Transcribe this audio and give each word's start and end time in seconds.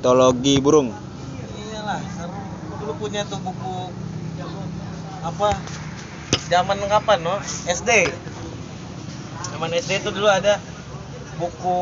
mitologi 0.00 0.56
burung. 0.64 0.96
Iyalah 1.60 2.00
seru. 2.16 2.32
Dulu 2.80 2.92
punya 2.96 3.20
tuh 3.28 3.36
buku 3.44 3.92
apa? 5.20 5.52
Zaman 6.48 6.80
kapan 6.88 7.20
no? 7.20 7.36
SD 7.68 8.08
zaman 9.52 9.76
SD 9.76 10.00
itu 10.00 10.08
dulu 10.08 10.24
ada 10.24 10.56
buku 11.36 11.76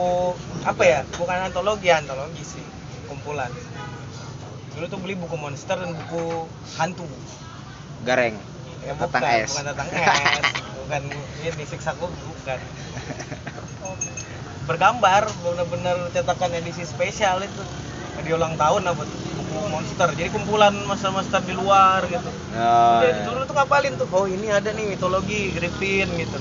apa 0.67 0.83
ya? 0.83 1.01
Bukan 1.15 1.47
antologi 1.47 1.95
antologi 1.95 2.43
sih. 2.43 2.65
Kumpulan. 3.07 3.55
Dulu 4.75 4.85
tuh 4.91 4.99
beli 4.99 5.15
buku 5.15 5.39
monster 5.39 5.79
dan 5.79 5.95
buku 5.95 6.51
hantu. 6.75 7.07
Gareng. 8.03 8.35
Ya 8.83 8.99
bukan 8.99 9.15
Tatang 9.15 9.47
es. 9.47 9.55
bukan 9.55 9.65
tatang 9.71 9.89
es. 9.95 10.47
Bukan 10.75 11.03
ini 11.47 11.65
siksa 11.71 11.95
kubu 11.95 12.19
bukan. 12.35 12.59
Bergambar 14.69 15.31
bener-bener 15.47 16.11
cetakan 16.11 16.51
edisi 16.59 16.83
spesial 16.83 17.47
itu 17.47 17.63
di 18.23 18.31
ulang 18.35 18.55
tahun 18.59 18.83
apa 18.91 19.03
tuh, 19.05 19.19
buku 19.39 19.59
monster. 19.71 20.09
Jadi 20.15 20.29
kumpulan 20.35 20.75
monster-monster 20.87 21.41
di 21.47 21.55
luar 21.55 22.05
gitu. 22.07 22.31
Oh, 22.59 23.01
Dari 23.03 23.23
dulu 23.25 23.43
tuh 23.47 23.55
ngapalin 23.55 23.95
tuh 23.97 24.09
oh 24.11 24.27
ini 24.27 24.51
ada 24.51 24.71
nih 24.75 24.85
mitologi 24.91 25.55
Griffin 25.55 26.09
gitu. 26.19 26.39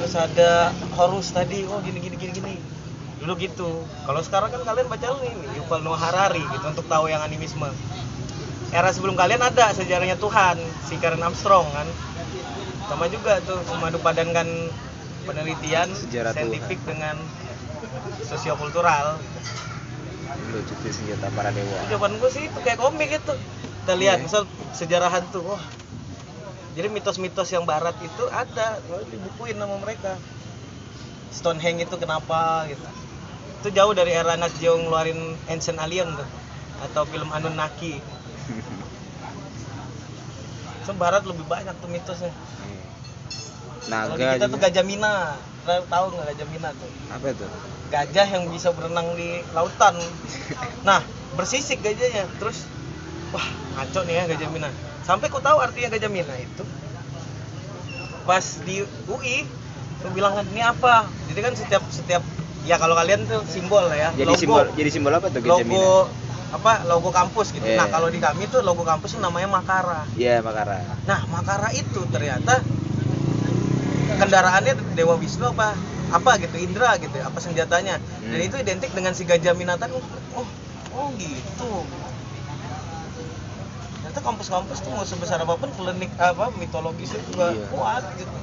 Terus 0.00 0.14
ada 0.18 0.74
Horus 0.98 1.30
tadi 1.30 1.62
oh 1.68 1.78
gini 1.84 2.00
gini 2.00 2.16
gini 2.16 2.32
gini. 2.32 2.54
Dulu 3.22 3.32
gitu. 3.38 3.86
Kalau 3.86 4.20
sekarang 4.24 4.50
kan 4.50 4.62
kalian 4.66 4.90
baca 4.90 5.06
ini 5.22 5.30
Yuval 5.60 5.80
Noah 5.86 6.00
Harari 6.00 6.42
gitu 6.42 6.66
untuk 6.66 6.86
tahu 6.90 7.06
yang 7.06 7.22
animisme. 7.22 7.70
Era 8.72 8.88
sebelum 8.88 9.14
kalian 9.14 9.44
ada 9.44 9.70
sejarahnya 9.76 10.16
Tuhan 10.16 10.56
si 10.88 10.96
Karen 10.96 11.22
Armstrong 11.22 11.68
kan. 11.70 11.86
Sama 12.88 13.06
juga 13.08 13.38
tuh 13.44 13.60
memadu 13.72 14.02
padankan 14.02 14.48
penelitian 15.22 15.86
Sejarah 15.94 16.34
saintifik 16.34 16.82
dengan 16.82 17.14
sosiokultural 18.26 19.22
dulu 20.34 20.58
cuti 20.62 20.88
senjata 20.88 21.28
para 21.30 21.50
dewa. 21.50 21.78
Jawaban 21.86 22.16
gue 22.16 22.30
sih 22.30 22.46
itu 22.46 22.58
kayak 22.60 22.78
komik 22.78 23.10
itu. 23.10 23.34
Kita 23.82 23.94
lihat 23.94 24.18
Iya. 24.18 24.24
misal 24.24 24.42
sejarah 24.72 25.10
hantu 25.10 25.42
wah. 25.44 25.62
Jadi 26.72 26.88
mitos-mitos 26.88 27.48
yang 27.48 27.64
barat 27.64 27.92
itu 28.00 28.24
ada 28.28 28.80
dibukuin 29.04 29.54
sama 29.54 29.76
mereka. 29.76 30.16
Stonehenge 31.28 31.84
itu 31.84 31.96
kenapa 31.96 32.64
gitu. 32.66 32.84
Itu 33.60 33.68
jauh 33.70 33.92
dari 33.92 34.10
era 34.10 34.34
Nat 34.34 34.52
Geo 34.56 34.76
ngeluarin 34.76 35.16
Ancient 35.46 35.76
Alien 35.76 36.08
tuh 36.12 36.28
atau 36.82 37.02
film 37.04 37.28
Anunnaki. 37.28 37.98
So 40.82 40.90
barat 40.92 41.22
lebih 41.22 41.46
banyak 41.46 41.78
tuh 41.78 41.86
mitosnya. 41.86 42.34
Kalau 43.82 44.14
di 44.14 44.22
naga 44.22 44.34
kita 44.34 44.46
tuh 44.46 44.58
juga. 44.58 44.66
gajah 44.66 44.82
mina. 44.82 45.14
Tahu- 45.62 45.86
tahu 45.86 46.04
nggak 46.10 46.26
gajah 46.34 46.46
mina 46.48 46.70
tuh? 46.74 46.90
Apa 47.06 47.26
itu 47.30 47.46
gajah 47.92 48.24
yang 48.24 48.48
bisa 48.48 48.72
berenang 48.72 49.12
di 49.12 49.44
lautan. 49.52 49.92
Nah, 50.88 51.04
bersisik 51.36 51.84
gajahnya. 51.84 52.24
Terus 52.40 52.64
wah, 53.36 53.44
ngaco 53.76 54.00
nih 54.08 54.14
ya 54.16 54.24
gajah 54.32 54.48
Mina. 54.48 54.72
Sampai 55.04 55.28
ku 55.28 55.44
tahu 55.44 55.60
artinya 55.60 55.92
gajah 55.92 56.08
Mina 56.08 56.32
itu. 56.40 56.64
Pas 58.24 58.44
di 58.64 58.80
UI, 59.12 59.44
ku 60.00 60.08
bilang 60.16 60.32
kan 60.40 60.48
ini 60.48 60.64
apa? 60.64 61.04
Jadi 61.28 61.40
kan 61.44 61.52
setiap 61.52 61.84
setiap 61.92 62.24
ya 62.64 62.80
kalau 62.80 62.96
kalian 62.96 63.28
tuh 63.28 63.42
simbol 63.50 63.82
lah 63.82 63.98
ya. 63.98 64.10
jadi 64.14 64.30
logo, 64.30 64.38
simbol 64.38 64.66
jadi 64.78 64.90
simbol 64.94 65.10
apa 65.18 65.34
tuh 65.34 65.42
gajah 65.42 65.66
Mina 65.66 65.82
logo 65.82 66.06
apa 66.52 66.72
logo 66.84 67.10
kampus 67.10 67.50
gitu. 67.56 67.64
Iya. 67.64 67.80
Nah, 67.80 67.88
kalau 67.88 68.12
di 68.12 68.20
kami 68.20 68.44
tuh 68.48 68.60
logo 68.60 68.84
kampus 68.84 69.16
namanya 69.16 69.48
Makara. 69.48 70.04
iya 70.20 70.44
makara 70.44 70.84
Nah, 71.08 71.24
Makara 71.32 71.72
itu 71.72 72.04
ternyata 72.12 72.60
kendaraannya 74.20 74.76
Dewa 74.94 75.16
Wisnu 75.16 75.48
apa 75.48 75.74
apa 76.12 76.30
gitu 76.38 76.56
Indra 76.58 76.90
gitu 76.96 77.16
apa 77.18 77.38
senjatanya. 77.38 77.96
Dan 78.20 78.36
Hmm. 78.36 78.46
itu 78.46 78.56
identik 78.58 78.90
dengan 78.92 79.12
si 79.12 79.24
gajah 79.24 79.52
minatan. 79.52 79.88
Oh 80.32 80.44
oh 80.92 81.08
gitu. 81.16 81.70
Ternyata 83.94 84.20
kampus-kampus 84.20 84.78
tuh 84.78 84.90
mau 84.90 85.02
sebesar 85.02 85.38
apa 85.38 85.54
pun 85.54 85.70
klinik 85.70 86.10
apa 86.16 86.50
mitologisnya 86.52 87.22
juga 87.22 87.50
Iya. 87.50 87.66
kuat 87.68 88.02
gitu. 88.14 88.36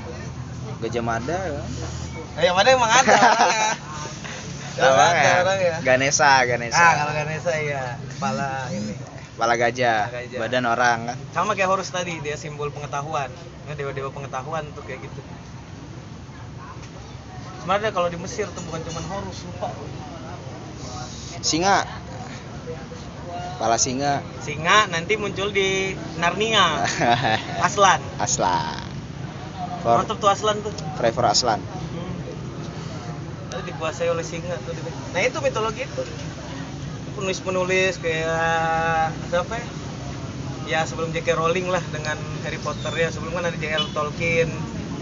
Gajah 0.80 1.04
mada 1.04 1.38
ya. 1.38 1.62
Nah, 2.30 2.42
yang 2.42 2.56
mana 2.56 2.68
emang 2.70 2.88
ada. 2.90 3.16
Orangnya 4.80 5.32
Emang 5.36 5.44
ada 5.44 5.54
ya? 5.60 5.76
Ganesa 5.82 6.32
Ganesa. 6.44 6.80
Ah 6.80 6.94
kalau 6.98 7.12
Ganesha 7.14 7.54
ya 7.60 7.84
kepala 8.10 8.50
ini. 8.72 8.96
Kepala 9.30 9.56
gajah, 9.56 10.00
Kepala 10.06 10.20
gajah. 10.20 10.40
badan 10.42 10.66
orang 10.66 11.00
kan? 11.06 11.16
Sama 11.34 11.52
kayak 11.54 11.70
Horus 11.70 11.90
tadi 11.90 12.16
dia 12.18 12.36
simbol 12.36 12.72
pengetahuan. 12.72 13.28
Ya 13.64 13.74
dewa-dewa 13.74 14.10
pengetahuan 14.10 14.72
tuh 14.72 14.84
kayak 14.84 15.04
gitu 15.04 15.20
sebenarnya 17.70 17.94
kalau 17.94 18.10
di 18.10 18.18
Mesir 18.18 18.50
tuh 18.50 18.66
bukan 18.66 18.82
cuma 18.82 18.98
Horus 19.14 19.46
lupa. 19.46 19.70
Singa. 21.46 21.86
Kepala 23.62 23.78
singa. 23.78 24.26
Singa 24.42 24.90
nanti 24.90 25.22
muncul 25.22 25.54
di 25.54 25.94
Narnia. 26.18 26.82
Aslan. 27.70 28.02
Aslan. 28.18 28.90
For 29.86 30.02
mantap 30.02 30.18
tuh 30.18 30.34
Aslan 30.34 30.66
tuh? 30.66 30.74
Trevor 30.98 31.30
Aslan. 31.30 31.62
Hmm. 31.62 32.18
Lalu 33.54 33.62
dikuasai 33.70 34.10
oleh 34.10 34.26
singa 34.26 34.58
tuh. 34.66 34.74
Nah 35.14 35.22
itu 35.22 35.38
mitologi 35.38 35.86
itu. 35.86 36.04
Penulis-penulis 37.22 38.02
kayak 38.02 39.14
siapa 39.30 39.62
ya? 39.62 39.66
ya 40.66 40.80
sebelum 40.90 41.14
J.K. 41.14 41.38
Rowling 41.38 41.70
lah 41.70 41.86
dengan 41.94 42.18
Harry 42.42 42.58
Potter 42.66 42.98
ya. 42.98 43.14
Sebelum 43.14 43.38
kan 43.38 43.46
ada 43.46 43.58
J.L. 43.62 43.94
Tolkien. 43.94 44.50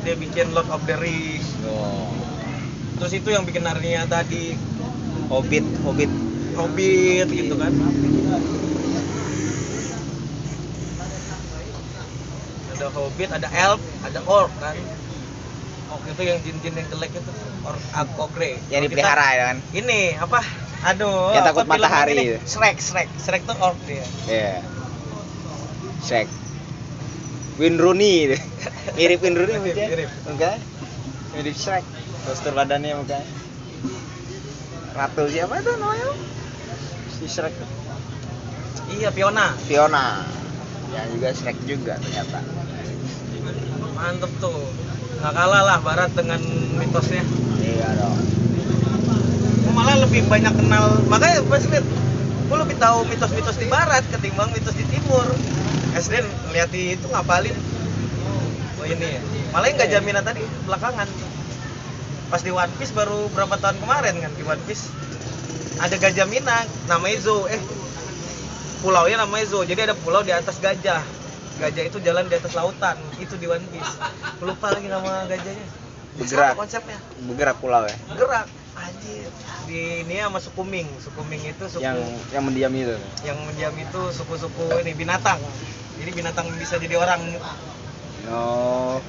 Dia 0.04 0.20
bikin 0.20 0.52
Lord 0.52 0.68
of 0.68 0.84
the 0.84 1.00
Rings. 1.00 1.48
Oh. 1.64 2.27
Terus 2.98 3.14
itu 3.14 3.30
yang 3.30 3.44
bikin 3.46 3.64
Narnia 3.66 4.06
tadi 4.10 4.58
Hobbit 5.30 5.66
Hobbit 5.86 6.12
Hobbit 6.58 7.28
gitu 7.30 7.54
kan 7.56 7.72
ada 12.74 12.88
Hobbit 12.94 13.30
ada 13.34 13.48
Elf 13.54 13.82
ada 14.06 14.20
Orc 14.26 14.52
kan 14.62 14.76
Orc 15.94 16.04
itu 16.10 16.22
yang 16.26 16.40
jin-jin 16.44 16.74
yang 16.78 16.88
jelek 16.90 17.12
itu 17.14 17.32
Orc 17.66 18.10
Ogre 18.22 18.58
yang 18.70 18.82
dipelihara 18.86 19.28
ya 19.34 19.44
kan 19.54 19.58
ini 19.74 20.14
apa 20.18 20.40
aduh 20.86 21.34
Yang 21.34 21.44
takut 21.52 21.66
matahari. 21.66 22.38
Shrek 22.46 22.78
Shrek 22.78 23.10
Shrek 23.18 23.42
tuh 23.50 23.58
Orc 23.62 23.78
dia 23.90 24.06
Iya. 24.30 24.62
Shrek. 26.06 26.30
Win 27.58 27.82
Rooney. 27.82 28.38
Mirip 28.98 29.20
Win 29.26 29.34
Rooney 29.34 29.58
Mirip, 29.58 29.78
mirip. 29.90 30.10
Enggak. 30.30 30.62
Mirip 31.34 31.56
Shrek. 31.58 31.84
Postur 32.28 32.52
badannya 32.52 32.92
mukanya. 33.00 33.24
Ratu 34.92 35.32
siapa 35.32 35.64
itu 35.64 35.72
namanya? 35.80 36.12
Si 37.16 37.24
Shrek. 37.24 37.56
iya 38.92 39.16
Fiona 39.16 39.56
Fiona. 39.64 40.28
Yang 40.92 41.08
juga 41.16 41.28
Shrek 41.32 41.58
juga 41.64 41.94
ternyata. 42.04 42.44
mantep 43.96 44.30
tuh 44.38 44.54
nggak 45.18 45.34
kalah 45.34 45.64
lah 45.66 45.78
Barat 45.82 46.14
dengan 46.14 46.38
mitosnya 46.78 47.24
Iya 47.64 47.98
dong. 47.98 48.20
Malah 49.72 50.04
lebih 50.04 50.28
banyak 50.28 50.52
kenal 50.52 51.00
makanya 51.08 51.42
pas 51.48 51.64
lihat 51.64 51.88
gue 52.48 52.58
lebih 52.60 52.78
tahu 52.80 53.08
mitos-mitos 53.08 53.56
di 53.56 53.68
barat 53.72 54.04
ketimbang 54.12 54.52
mitos 54.52 54.76
di 54.76 54.84
timur 54.92 55.26
SD 55.96 56.24
lihat 56.56 56.72
itu 56.76 57.08
ngapalin 57.12 57.56
oh 58.80 58.86
ini 58.88 59.20
ya 59.20 59.22
malah 59.52 59.68
yang 59.68 59.78
gak 59.80 59.92
jaminan 59.92 60.24
tadi 60.24 60.44
belakangan 60.64 61.08
pas 62.28 62.42
di 62.44 62.52
One 62.52 62.72
Piece 62.76 62.92
baru 62.92 63.32
berapa 63.32 63.56
tahun 63.56 63.80
kemarin 63.80 64.16
kan 64.20 64.32
di 64.36 64.44
One 64.44 64.60
Piece. 64.68 64.92
Ada 65.78 65.96
gajah 65.96 66.26
Mina 66.28 66.66
namanya 66.90 67.18
Zo 67.22 67.46
eh 67.48 67.62
pulaunya 68.82 69.18
namanya 69.22 69.46
Zo 69.48 69.64
jadi 69.64 69.88
ada 69.88 69.96
pulau 69.96 70.22
di 70.26 70.34
atas 70.36 70.60
gajah. 70.60 71.02
Gajah 71.58 71.84
itu 71.90 71.98
jalan 72.04 72.30
di 72.30 72.36
atas 72.38 72.54
lautan. 72.54 72.98
Itu 73.18 73.40
di 73.40 73.48
One 73.48 73.64
Piece. 73.72 73.94
Lupa 74.44 74.76
lagi 74.76 74.92
nama 74.92 75.26
gajahnya. 75.26 75.68
Bergerak. 76.18 76.54
Sama 76.54 76.62
konsepnya? 76.66 76.98
Bergerak 77.30 77.56
pulau 77.62 77.82
ya. 77.86 77.98
gerak 78.18 78.48
anjir. 78.76 79.30
Di 79.68 80.02
ini 80.08 80.24
sama 80.24 80.40
sukuming 80.40 80.88
sukuming 81.04 81.42
itu 81.44 81.64
suku 81.68 81.84
Yang 81.84 81.98
yang 82.32 82.44
mendiam 82.48 82.72
itu. 82.72 82.96
yang 83.28 83.38
mendiam 83.44 83.74
itu 83.78 84.02
suku-suku 84.12 84.82
ini 84.84 84.92
binatang. 84.98 85.38
Jadi 85.98 86.12
binatang 86.14 86.50
bisa 86.58 86.76
jadi 86.82 86.98
orang. 86.98 87.22
Oh. 88.28 89.00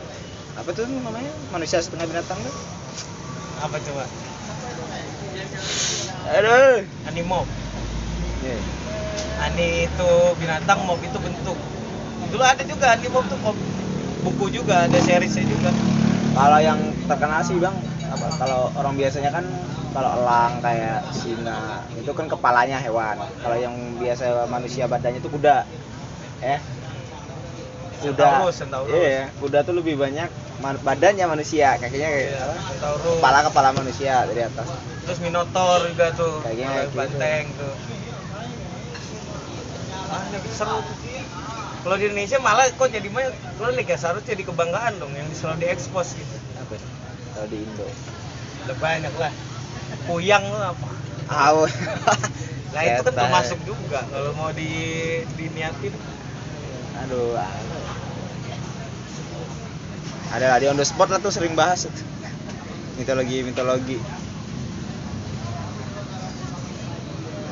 Apa 0.59 0.71
tuh 0.75 0.91
namanya? 0.91 1.31
Manusia 1.55 1.79
setengah 1.79 2.07
binatang 2.11 2.43
tuh? 2.43 2.55
apa 3.59 3.77
coba 3.83 4.05
Aduh. 6.31 6.87
animob 7.11 7.47
Iya. 8.39 8.59
ani 9.43 9.91
itu 9.91 10.11
binatang 10.39 10.79
mob 10.87 11.03
itu 11.03 11.19
bentuk 11.19 11.59
dulu 12.31 12.45
ada 12.47 12.63
juga 12.63 12.95
animob 12.95 13.27
tuh 13.27 13.39
kok 13.43 13.57
buku 14.23 14.47
juga 14.55 14.87
ada 14.87 14.99
seriesnya 15.03 15.43
juga 15.47 15.71
Kalau 16.39 16.63
yang 16.63 16.79
terkenal 17.11 17.43
sih 17.43 17.59
bang, 17.59 17.75
apa? 18.15 18.27
Kalau 18.39 18.71
orang 18.79 18.95
biasanya 18.95 19.35
kan 19.35 19.43
kalau 19.91 20.23
elang 20.23 20.63
kayak 20.63 21.03
singa 21.11 21.83
itu 21.99 22.15
kan 22.15 22.31
kepalanya 22.31 22.79
hewan. 22.79 23.19
Kalau 23.43 23.59
yang 23.59 23.75
biasa 23.99 24.47
manusia 24.47 24.87
badannya 24.87 25.19
itu 25.19 25.27
kuda, 25.35 25.67
eh 26.47 26.63
kuda. 28.07 28.23
Centaurus, 28.23 28.55
Centaurus. 28.55 28.93
Iya, 28.95 29.35
kuda 29.43 29.67
tuh 29.67 29.83
lebih 29.83 29.99
banyak 29.99 30.31
man- 30.59 30.81
badannya 30.83 31.27
manusia, 31.27 31.79
kakinya 31.79 32.09
kayak 32.11 32.29
Iya, 32.29 32.43
apa? 32.45 32.55
Kepala 32.99 33.39
kepala 33.47 33.69
manusia 33.73 34.27
dari 34.27 34.43
atas. 34.43 34.69
terus 35.07 35.25
minotaur 35.25 35.89
juga 35.89 36.13
tuh 36.13 36.45
Kayaknya 36.45 36.69
kalau 36.69 36.85
gitu. 36.85 36.99
banteng 37.01 37.45
tuh 37.57 37.73
ah 40.09 40.23
seru 40.53 40.77
tuh 40.85 40.97
kalau 41.81 41.97
di 41.97 42.05
Indonesia 42.09 42.39
malah 42.41 42.69
kok 42.69 42.89
jadi 42.89 43.09
mah 43.09 43.25
klinik 43.57 43.89
ya 43.89 43.97
seharusnya 43.97 44.37
jadi 44.37 44.45
kebanggaan 44.45 45.01
dong 45.01 45.13
yang 45.17 45.29
selalu 45.33 45.65
diekspos 45.65 46.13
gitu 46.13 46.37
apa 46.57 46.77
kalau 47.33 47.47
di 47.49 47.57
Indo 47.61 47.87
udah 48.65 48.77
banyak 48.77 49.15
lah 49.17 49.33
puyang 50.05 50.45
lu 50.45 50.59
apa 50.61 50.87
Aw. 51.29 51.57
nah 52.73 52.83
itu 52.85 53.01
kan 53.05 53.15
termasuk 53.17 53.59
juga 53.65 54.01
kalau 54.09 54.33
mau 54.33 54.53
di 54.53 54.69
diniatin 55.37 55.93
aduh? 56.99 57.37
Ada 60.29 60.61
di 60.61 60.67
on 60.69 60.77
the 60.77 60.85
spot 60.85 61.09
lah 61.09 61.21
tuh 61.21 61.33
sering 61.33 61.57
bahas. 61.57 61.89
Itu. 61.89 62.03
mitologi 62.99 63.47
mitologi. 63.47 63.97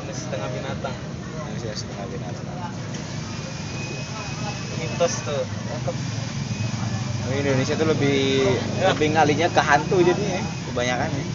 Ini 0.03 0.13
setengah 0.13 0.49
binatang. 0.51 0.95
Manusia 1.47 1.73
setengah 1.73 2.05
binatang. 2.11 2.45
Mitos 4.77 5.13
tuh. 5.23 5.43
Oh, 7.27 7.33
Indonesia 7.35 7.75
tuh 7.75 7.87
lebih 7.91 8.19
Ya. 8.79 8.95
lebih 8.95 9.07
ngalinya 9.15 9.47
ke 9.51 9.59
hantu 9.59 9.99
jadinya 9.99 10.39
ya, 10.39 10.43
kebanyakan 10.71 11.11
ya. 11.11 11.25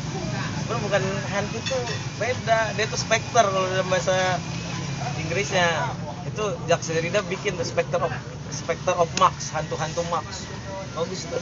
sebenarnya 0.62 0.82
bukan 0.88 1.02
hantu 1.28 1.58
tuh 1.68 1.80
beda. 2.16 2.60
Dia 2.76 2.86
tuh 2.88 3.00
specter 3.00 3.44
kalau 3.44 3.66
dalam 3.68 3.88
bahasa 3.88 4.38
Inggrisnya. 5.20 5.68
Itu 6.22 6.56
Jacques 6.64 6.88
Derrida 6.92 7.20
bikin 7.28 7.58
tuh 7.60 7.66
specter 7.66 8.00
of 8.00 8.12
specter 8.52 8.94
of 8.96 9.08
Max 9.20 9.52
hantu-hantu 9.52 10.00
Max 10.08 10.48
bagus 10.92 11.20
tuh 11.28 11.40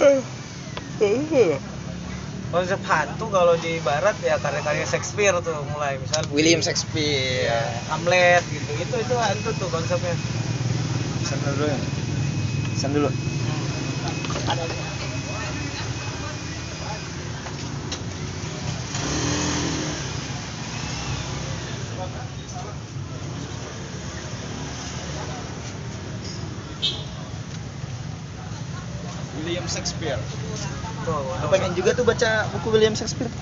konsep 2.50 2.80
hantu 2.82 3.26
kalau 3.30 3.54
di 3.62 3.78
barat 3.86 4.18
ya 4.26 4.34
karya-karya 4.42 4.82
Shakespeare 4.82 5.38
tuh 5.38 5.54
mulai 5.70 6.02
misal 6.02 6.26
William 6.34 6.58
Shakespeare. 6.58 7.46
ya, 7.46 7.62
Hamlet 7.94 8.42
gitu 8.50 8.70
itu 8.74 8.94
itu 8.98 9.14
hantu 9.14 9.50
tuh 9.54 9.68
konsepnya 9.70 10.14
Pesan 11.20 11.38
dulu 11.46 11.64
ya. 11.68 11.78
Pesan 12.74 12.90
dulu. 12.96 13.10
William 29.40 29.66
Shakespeare. 29.70 30.18
tuh 31.06 31.24
Aku 31.40 31.46
pengen 31.48 31.69
juga 31.80 31.96
tuh 31.96 32.04
baca 32.04 32.30
buku 32.52 32.68
William 32.76 32.92
Shakespeare. 32.92 33.32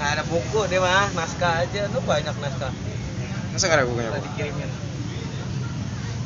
nggak 0.00 0.10
ada 0.18 0.24
buku 0.24 0.60
dia 0.72 0.80
mah 0.80 1.12
naskah 1.12 1.62
aja. 1.68 1.84
Tuh 1.92 2.02
banyak 2.02 2.32
naskah. 2.40 2.72
Masa 3.52 3.64
nggak 3.68 3.78
ada 3.78 3.86
bukunya? 3.86 4.08
Bu? 4.08 4.24
dikirimin. 4.32 4.70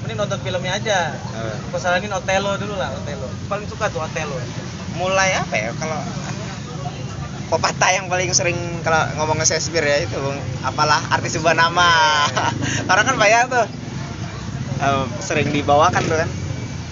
Mending 0.06 0.17
nonton 0.23 0.38
filmnya 0.46 0.73
aja. 0.78 0.99
Eh, 1.19 1.55
Aku 1.67 1.82
saranin 1.82 2.14
Otelo 2.14 2.55
dulu 2.62 2.78
lah 2.78 2.94
Otelo 2.94 3.26
paling 3.50 3.67
suka 3.67 3.90
tuh 3.90 4.06
Otelo 4.06 4.38
mulai 4.96 5.34
apa 5.37 5.55
ya 5.58 5.70
kalau 5.76 5.99
pepatah 7.52 7.90
yang 7.90 8.06
paling 8.06 8.31
sering 8.32 8.56
kalau 8.87 9.02
ngomong 9.19 9.43
Shakespeare 9.43 9.84
ya 9.84 10.06
itu 10.06 10.14
Bung. 10.19 10.38
apalah 10.62 11.02
arti 11.11 11.34
sebuah 11.34 11.58
nama. 11.58 11.90
Orang 12.90 13.05
kan 13.05 13.17
banyak 13.19 13.50
tuh. 13.50 13.67
Eh, 14.78 15.05
sering 15.19 15.50
dibawakan 15.50 16.02
tuh 16.06 16.19
kan. 16.23 16.31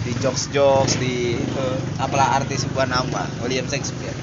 Di 0.05 0.13
jokes 0.21 0.51
jokes 0.53 0.99
di 0.99 1.39
itu 1.39 1.67
apalah 2.03 2.43
arti 2.43 2.59
sebuah 2.59 2.91
nama 2.91 3.25
William 3.41 3.65
Shakespeare 3.71 4.14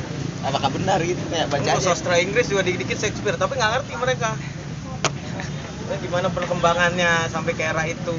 apakah 0.41 0.69
benar 0.73 0.99
gitu? 1.05 1.21
Kayak 1.29 1.47
baca 1.53 1.69
Dulu 1.77 1.81
sastra 1.81 2.15
Inggris 2.17 2.49
juga 2.49 2.65
dikit-dikit 2.65 2.97
Shakespeare 2.97 3.37
tapi 3.37 3.57
nggak 3.57 3.71
ngerti 3.77 3.93
mereka. 3.97 4.29
Gimana 6.01 6.27
perkembangannya 6.31 7.29
sampai 7.29 7.51
ke 7.53 7.63
era 7.67 7.83
itu? 7.85 8.15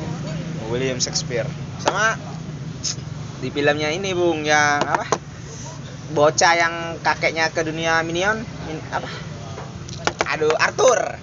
William 0.71 1.01
Shakespeare. 1.03 1.49
Sama 1.83 2.15
di 3.43 3.49
filmnya 3.51 3.91
ini 3.91 4.15
bung 4.15 4.47
yang 4.47 4.85
apa? 4.87 5.09
Bocah 6.13 6.53
yang 6.55 6.75
kakeknya 7.01 7.49
ke 7.51 7.65
dunia 7.65 8.05
minion 8.05 8.45
min- 8.69 8.87
apa? 8.93 9.09
Aduh 10.37 10.53
Arthur. 10.61 11.19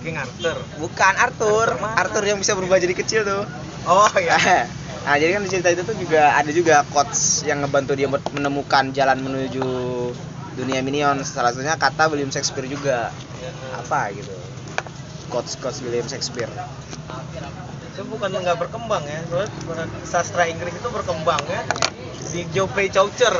King 0.00 0.16
Arthur. 0.16 0.56
Bukan 0.80 1.14
Arthur. 1.20 1.68
Arthur? 1.76 1.98
Arthur 2.00 2.24
yang 2.24 2.38
bisa 2.40 2.56
berubah 2.56 2.80
jadi 2.80 2.94
kecil 2.96 3.20
tuh. 3.26 3.44
Oh 3.84 4.12
ya 4.16 4.38
nah 5.10 5.18
jadi 5.18 5.34
kan 5.34 5.42
di 5.42 5.50
cerita 5.50 5.74
itu 5.74 5.82
tuh 5.82 5.98
juga 5.98 6.38
ada 6.38 6.54
juga 6.54 6.86
quotes 6.86 7.42
yang 7.42 7.66
ngebantu 7.66 7.98
dia 7.98 8.06
buat 8.06 8.22
menemukan 8.30 8.94
jalan 8.94 9.18
menuju 9.18 9.66
dunia 10.54 10.86
minion. 10.86 11.18
Salah 11.26 11.50
satunya 11.50 11.74
kata 11.74 12.06
William 12.14 12.30
Shakespeare 12.30 12.70
juga. 12.70 13.10
Apa 13.74 14.14
gitu. 14.14 14.30
Quotes 15.26 15.58
quotes 15.58 15.82
William 15.82 16.06
Shakespeare. 16.06 16.46
Itu 17.90 18.06
bukan 18.06 18.38
nggak 18.38 18.54
berkembang 18.62 19.02
ya. 19.02 19.18
Soalnya 19.26 19.90
sastra 20.06 20.46
Inggris 20.46 20.78
itu 20.78 20.88
berkembang 20.94 21.42
ya. 21.50 21.66
Di 22.30 22.46
Geoffrey 22.54 22.86
Chaucer. 22.94 23.34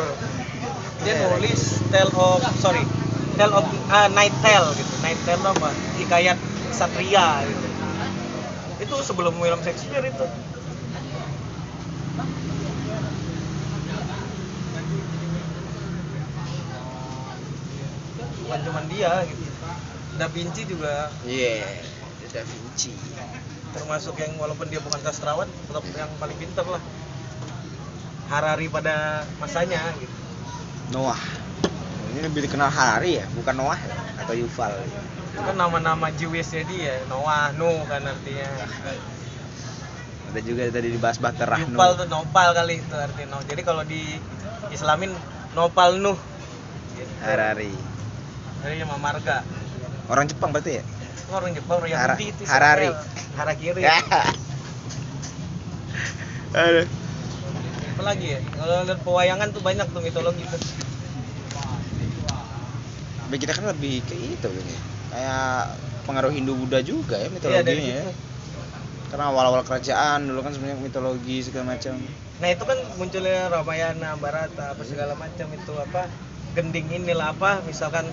Dia 1.06 1.14
Iya. 1.14 1.38
nulis 1.38 1.78
Tale 1.94 2.10
of 2.18 2.42
sorry 2.58 2.82
Tale 3.38 3.54
of 3.54 3.64
ah, 3.94 4.10
Night 4.10 4.34
Tale 4.42 4.74
gitu. 4.74 4.92
Night 5.06 5.22
Tale 5.22 5.44
apa? 5.46 5.70
Hikayat 6.02 6.38
satria 6.74 7.46
gitu. 7.46 7.66
Itu 8.82 8.94
sebelum 9.06 9.38
William 9.38 9.62
Shakespeare 9.62 10.02
itu 10.02 10.26
bukan 18.50 18.66
cuma 18.66 18.82
dia 18.90 19.22
gitu. 19.30 19.46
Da 20.18 20.26
Vinci 20.26 20.66
juga. 20.66 21.06
Iya 21.22 21.62
Da 22.34 22.42
Vinci. 22.42 22.90
Termasuk 23.70 24.18
yang 24.18 24.34
walaupun 24.42 24.66
dia 24.66 24.82
bukan 24.82 24.98
sastrawan 25.06 25.46
tetap 25.46 25.86
yang 25.94 26.10
paling 26.18 26.34
pintar 26.34 26.66
lah. 26.66 26.82
Harari 28.26 28.66
pada 28.66 29.22
masanya 29.38 29.78
gitu. 30.02 30.10
Noah. 30.90 31.22
Ini 32.10 32.26
lebih 32.26 32.50
dikenal 32.50 32.74
Harari 32.74 33.22
ya 33.22 33.26
bukan 33.38 33.54
Noah 33.54 33.78
ya? 33.78 33.94
atau 34.26 34.34
Yuval? 34.34 34.74
Itu 35.30 35.46
kan 35.46 35.54
nama-nama 35.54 36.10
Jewish 36.18 36.50
dia 36.50 37.06
Noah 37.06 37.54
Nuh 37.54 37.86
kan 37.86 38.02
artinya. 38.02 38.50
Ada 40.34 40.40
juga 40.42 40.66
tadi 40.74 40.90
dibahas 40.90 41.22
Baterah 41.22 41.62
Yupal 41.62 41.94
tuh 41.94 42.06
nopal 42.10 42.50
kali 42.50 42.82
itu 42.82 42.94
artinya 42.98 43.38
jadi 43.46 43.62
kalau 43.62 43.86
di 43.86 44.18
Islamin 44.74 45.14
nopal 45.54 46.02
Nuh. 46.02 46.18
Gitu. 46.98 47.14
Harari 47.22 47.89
dari 48.60 48.76
nama 48.78 48.96
marga 48.96 49.42
orang 50.06 50.26
Jepang 50.26 50.50
berarti 50.50 50.72
ya? 50.78 50.84
Orang 51.30 51.54
Jepang 51.54 51.78
orang 51.78 51.90
Hara- 51.92 52.18
Yahudi 52.18 52.26
itu 52.28 52.42
Harari. 52.44 52.88
Harakiri 53.32 53.80
ya. 53.80 53.94
Aduh. 56.52 56.86
Apa 57.94 58.02
lagi 58.04 58.26
ya? 58.28 58.40
Kalau 58.50 58.76
lihat 58.82 59.00
pewayangan 59.00 59.48
tuh 59.50 59.62
banyak 59.62 59.86
tuh 59.86 60.02
mitologi 60.02 60.42
tuh. 60.44 60.58
Tapi 63.22 63.36
kita 63.38 63.54
kan 63.54 63.70
lebih 63.70 64.02
ke 64.02 64.14
itu 64.18 64.48
ini. 64.50 64.74
Kayak 65.10 65.78
pengaruh 66.02 66.34
Hindu 66.34 66.58
Buddha 66.58 66.82
juga 66.82 67.14
ya 67.14 67.26
Iya, 67.26 67.30
mitologinya 67.30 67.98
ya. 68.02 68.10
karena 69.10 69.24
awal-awal 69.26 69.62
kerajaan 69.62 70.22
dulu 70.24 70.38
kan 70.40 70.50
sebenarnya 70.50 70.78
mitologi 70.80 71.36
segala 71.40 71.74
macam. 71.74 71.98
Nah 72.40 72.48
itu 72.48 72.62
kan 72.62 72.78
munculnya 72.94 73.46
Ramayana, 73.46 74.14
Barata, 74.16 74.74
apa 74.74 74.82
segala 74.82 75.14
macam 75.14 75.46
itu 75.46 75.72
apa 75.76 76.06
gending 76.50 76.86
inilah 76.92 77.30
apa 77.30 77.62
misalkan 77.62 78.06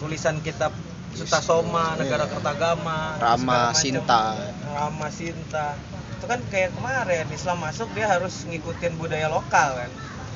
tulisan 0.00 0.40
kitab 0.40 0.72
Suta 1.12 1.42
Soma, 1.42 1.94
Iya. 1.94 2.06
Negara 2.06 2.24
Kertagama, 2.30 3.18
Rama. 3.18 3.76
Sinta. 3.76 4.38
Rama 4.72 5.08
Sinta. 5.12 5.74
Itu 6.16 6.24
kan 6.30 6.40
kayak 6.48 6.72
kemarin 6.78 7.26
Islam 7.34 7.60
masuk 7.60 7.90
dia 7.92 8.06
harus 8.08 8.46
ngikutin 8.46 8.96
budaya 8.96 9.28
lokal 9.28 9.76
kan. 9.76 9.90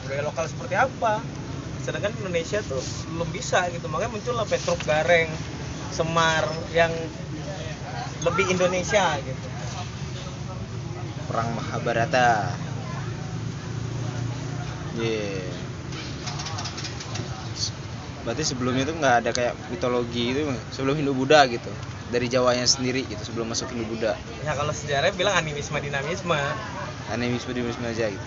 Budaya 0.04 0.22
lokal 0.26 0.44
seperti 0.50 0.74
apa? 0.76 1.22
Sedangkan 1.80 2.12
Indonesia 2.20 2.60
tuh 2.64 2.82
belum 3.14 3.28
bisa 3.30 3.70
gitu. 3.70 3.86
Makanya 3.88 4.12
muncul 4.12 4.34
lah 4.34 4.46
Petruk 4.48 4.80
Gareng, 4.84 5.30
Semar 5.94 6.44
yang 6.74 6.90
lebih 8.24 8.50
Indonesia 8.50 9.20
gitu. 9.20 9.46
perang 11.24 11.50
Mahabharata 11.56 12.54
yeah. 14.94 15.63
Berarti 18.24 18.42
sebelumnya 18.42 18.88
tuh 18.88 18.96
nggak 18.96 19.14
ada 19.20 19.30
kayak 19.36 19.52
mitologi 19.68 20.32
itu 20.32 20.48
sebelum 20.72 20.96
Hindu 20.96 21.12
Buddha 21.12 21.44
gitu. 21.46 21.68
Dari 22.08 22.28
Jawanya 22.28 22.64
sendiri 22.64 23.04
gitu 23.04 23.20
sebelum 23.20 23.52
masuk 23.52 23.70
Hindu 23.72 23.84
Buddha. 23.88 24.16
Ya 24.44 24.56
kalau 24.56 24.72
sejarah 24.72 25.12
bilang 25.12 25.36
animisme 25.36 25.76
dinamisme. 25.78 26.40
animisme 27.12 27.52
dinamisme 27.52 27.84
aja 27.84 28.08
gitu. 28.08 28.26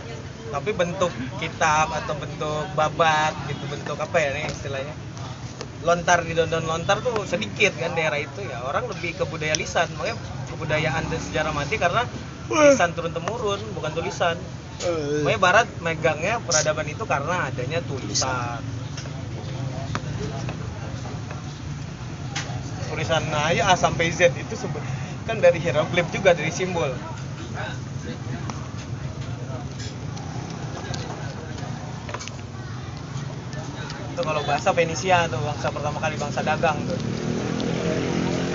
Tapi 0.54 0.70
bentuk 0.72 1.12
kitab 1.42 1.92
atau 1.92 2.14
bentuk 2.16 2.66
babat 2.78 3.34
gitu 3.50 3.66
bentuk 3.68 3.98
apa 3.98 4.18
ya 4.22 4.30
nih 4.38 4.46
istilahnya? 4.54 4.94
Lontar 5.82 6.26
di 6.26 6.34
dondon 6.34 6.66
lontar 6.66 7.02
tuh 7.02 7.26
sedikit 7.26 7.74
kan 7.78 7.94
daerah 7.98 8.22
itu 8.22 8.46
ya. 8.46 8.62
Orang 8.70 8.86
lebih 8.90 9.18
ke 9.18 9.26
budaya 9.26 9.58
lisan. 9.58 9.90
Makanya 9.98 10.18
kebudayaan 10.54 11.04
dan 11.10 11.20
sejarah 11.22 11.54
mati 11.54 11.82
karena 11.82 12.06
lisan 12.54 12.94
turun 12.94 13.14
temurun 13.14 13.62
bukan 13.74 13.92
tulisan. 13.98 14.38
Makanya 15.26 15.42
barat 15.42 15.68
megangnya 15.82 16.38
peradaban 16.46 16.86
itu 16.86 17.02
karena 17.10 17.50
adanya 17.50 17.82
tulisan 17.82 18.62
tulisan 22.88 23.24
aja 23.30 23.70
A 23.70 23.74
sampai 23.78 24.10
Z 24.10 24.34
itu 24.34 24.56
kan 25.28 25.38
dari 25.44 25.60
hieroglif 25.60 26.08
juga 26.10 26.32
dari 26.32 26.50
simbol. 26.50 26.90
Itu 34.16 34.22
kalau 34.26 34.42
bahasa 34.48 34.74
Fenisia 34.74 35.30
tuh 35.30 35.38
bangsa 35.38 35.68
pertama 35.70 36.02
kali 36.02 36.16
bangsa 36.18 36.42
dagang 36.42 36.80
tuh. 36.90 36.98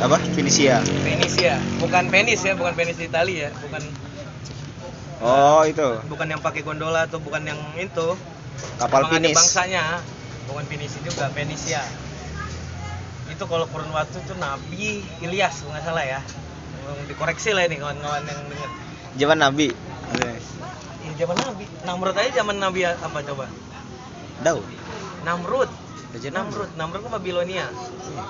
Apa? 0.02 0.18
Finisia 0.34 0.82
Fenisia 0.82 1.62
bukan 1.78 2.10
Venice 2.10 2.42
ya 2.42 2.58
bukan 2.58 2.74
Venice 2.74 2.98
di 2.98 3.06
Italia 3.06 3.46
ya. 3.46 3.50
Bukan 3.62 3.82
oh 5.22 5.62
itu. 5.62 5.88
bukan 6.10 6.26
yang 6.26 6.42
pakai 6.42 6.66
gondola 6.66 7.06
atau 7.06 7.22
bukan 7.22 7.46
yang 7.46 7.60
itu. 7.78 8.18
Kapal 8.80 9.06
Finis 9.12 9.38
bangsanya 9.38 10.02
bukan 10.50 10.64
Fenisia 10.66 11.00
juga 11.04 11.30
Fenisia 11.30 11.82
itu 13.32 13.44
kalau 13.48 13.66
kurun 13.70 13.90
waktu 13.96 14.18
tuh 14.28 14.36
Nabi 14.36 15.00
Ilyas 15.24 15.64
nggak 15.64 15.82
salah 15.82 16.04
ya. 16.04 16.20
Dikoreksi 17.08 17.56
lah 17.56 17.64
ini 17.64 17.80
kawan-kawan 17.80 18.22
yang 18.28 18.40
dengar 18.50 18.70
zaman 19.16 19.36
Nabi. 19.40 19.68
Ya 21.02 21.12
zaman 21.24 21.36
Nabi. 21.40 21.64
Namrud 21.88 22.14
aja 22.18 22.30
zaman 22.42 22.56
Nabi 22.60 22.80
apa 22.84 23.18
coba? 23.24 23.46
Daud. 24.44 24.66
Namrud. 25.24 25.70
Namrud. 26.12 26.70
Namrud. 26.76 27.00
Kan 27.06 27.12
Babilonia. 27.16 27.66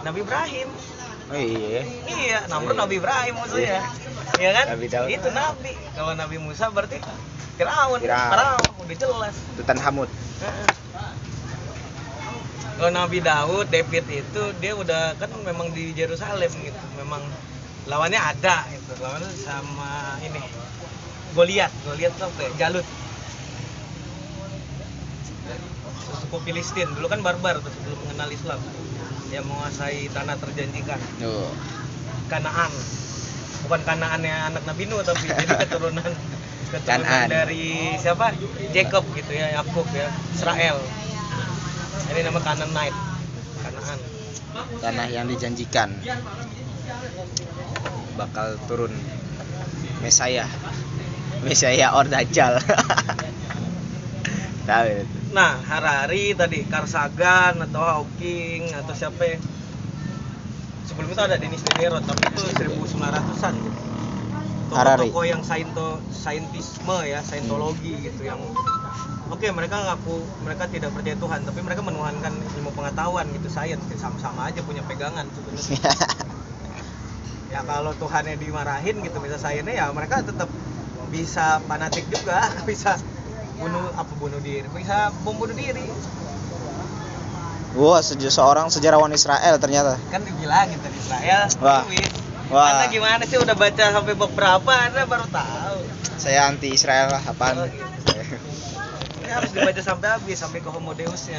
Nabi 0.07 0.19
Ibrahim. 0.23 0.69
Oh 1.33 1.41
iya. 1.41 1.83
Iya 2.07 2.39
Namrud 2.47 2.77
Nabi 2.79 2.95
Ibrahim 3.03 3.35
maksudnya. 3.41 3.83
Iya. 4.39 4.51
Kan? 4.55 4.67
Nabi 4.77 4.87
Daud. 4.87 5.09
itu 5.11 5.29
Nabi. 5.35 5.73
Kalau 5.99 6.13
Nabi 6.15 6.37
Musa 6.39 6.71
berarti 6.71 7.03
Firaun. 7.59 7.99
Firaun. 7.99 8.63
Udah 8.87 8.97
jelas. 8.97 9.35
Tutanhamut 9.59 10.09
Heeh. 10.41 10.82
Kalau 12.83 12.99
Nabi 12.99 13.23
Daud, 13.23 13.71
David 13.71 14.11
itu 14.11 14.43
dia 14.59 14.75
udah 14.75 15.15
kan 15.15 15.31
memang 15.47 15.71
di 15.71 15.95
Yerusalem 15.95 16.51
gitu. 16.51 16.83
Memang 16.99 17.23
lawannya 17.87 18.19
ada 18.19 18.67
gitu. 18.75 18.99
Lawannya 18.99 19.31
sama 19.39 20.19
ini 20.19 20.43
Goliat, 21.31 21.71
Goliat 21.87 22.11
tuh 22.19 22.27
apa 22.27 22.43
ya? 22.43 22.51
Jalut. 22.59 22.83
Suku 26.27 26.37
Filistin 26.43 26.91
dulu 26.99 27.07
kan 27.07 27.23
barbar 27.23 27.63
tuh 27.63 27.71
sebelum 27.71 28.03
mengenal 28.03 28.35
Islam. 28.35 28.59
Dia 29.31 29.47
menguasai 29.47 30.11
tanah 30.11 30.43
terjanjikan, 30.43 30.99
Tuh. 31.23 31.55
Kanaan. 32.27 32.75
Bukan 33.63 33.81
Kanaannya 33.87 34.51
anak 34.51 34.67
Nabi 34.67 34.91
Nuh 34.91 35.07
tapi 35.07 35.31
jadi 35.39 35.55
keturunan 35.55 36.11
keturunan 36.75 37.07
Kanaan. 37.07 37.31
dari 37.31 37.95
siapa? 37.95 38.35
Jacob 38.75 39.07
gitu 39.15 39.31
ya, 39.39 39.55
Yakub 39.55 39.87
ya, 39.95 40.11
Israel. 40.35 40.83
Ini 42.13 42.21
nama 42.25 42.41
Canaanite. 42.41 42.99
Kanaan. 43.63 43.99
tanah 44.83 45.09
yang 45.09 45.25
dijanjikan 45.31 45.89
bakal 48.19 48.59
turun 48.69 48.93
Mesaya 50.05 50.45
Mesaya 51.47 51.97
or 51.97 52.05
Dajjal 52.11 52.61
Nah, 55.33 55.59
Harari 55.59 56.37
tadi 56.39 56.63
Karsagan 56.69 57.59
atau 57.67 57.83
Hawking 57.83 58.71
atau 58.71 58.95
siapa 58.95 59.21
ya? 59.25 59.37
Sebelum 60.87 61.09
itu 61.09 61.23
ada 61.25 61.35
Dennis 61.41 61.65
Diderot, 61.67 62.05
tapi 62.05 62.31
itu 62.31 62.43
1900-an 62.63 63.55
gitu. 63.59 63.81
Harari. 64.77 65.09
Yang 65.11 65.43
sainto, 65.51 65.99
saintisme 66.15 66.97
ya, 67.05 67.25
saintologi 67.27 67.97
gitu 68.07 68.23
yang 68.23 68.39
Oke, 69.33 69.49
mereka 69.49 69.81
ngaku 69.81 70.45
mereka 70.45 70.69
tidak 70.69 70.93
percaya 70.93 71.17
Tuhan, 71.17 71.41
tapi 71.49 71.65
mereka 71.65 71.81
menuhankan 71.81 72.37
ilmu 72.53 72.69
pengetahuan 72.77 73.33
gitu, 73.33 73.49
sains 73.49 73.81
sama-sama 73.97 74.53
aja 74.53 74.61
punya 74.61 74.85
pegangan 74.85 75.25
sebenarnya. 75.33 75.73
ya 77.53 77.61
kalau 77.65 77.97
Tuhannya 77.97 78.37
dimarahin 78.37 79.01
gitu 79.01 79.25
bisa 79.25 79.41
sainsnya 79.41 79.73
ya 79.73 79.89
mereka 79.89 80.21
tetap 80.21 80.53
bisa 81.09 81.65
fanatik 81.65 82.13
juga, 82.13 82.45
bisa 82.69 83.01
bunuh 83.57 83.89
apa 83.97 84.13
bunuh 84.13 84.37
diri, 84.45 84.69
bisa 84.69 85.09
bom 85.25 85.41
bunuh 85.41 85.57
diri. 85.57 85.89
Wah, 87.73 88.05
seje- 88.05 88.29
seorang 88.29 88.69
sejarawan 88.69 89.17
Israel 89.17 89.57
ternyata. 89.57 89.97
Kan 90.13 90.29
dibilangin 90.29 90.77
tadi 90.77 90.97
Israel, 91.01 91.49
Wah. 91.57 91.89
duit. 91.89 92.11
Wah. 92.53 92.69
Anda 92.77 92.93
gimana 92.93 93.25
sih 93.25 93.41
udah 93.41 93.57
baca 93.57 93.97
sampai 93.97 94.13
bab 94.13 94.29
berapa? 94.37 94.73
Anda 94.93 95.09
baru 95.09 95.25
tahu. 95.33 95.89
Saya 96.21 96.53
anti 96.53 96.77
Israel 96.77 97.17
lah, 97.17 97.23
apaan? 97.25 97.65
Oh, 97.65 97.69
gitu. 97.73 98.13
Ini 99.23 99.31
harus 99.31 99.51
dibaca 99.55 99.79
sampai 99.79 100.09
habis, 100.19 100.37
sampai 100.43 100.59
ke 100.59 100.69
Homo 100.69 100.93
Deusnya. 100.99 101.39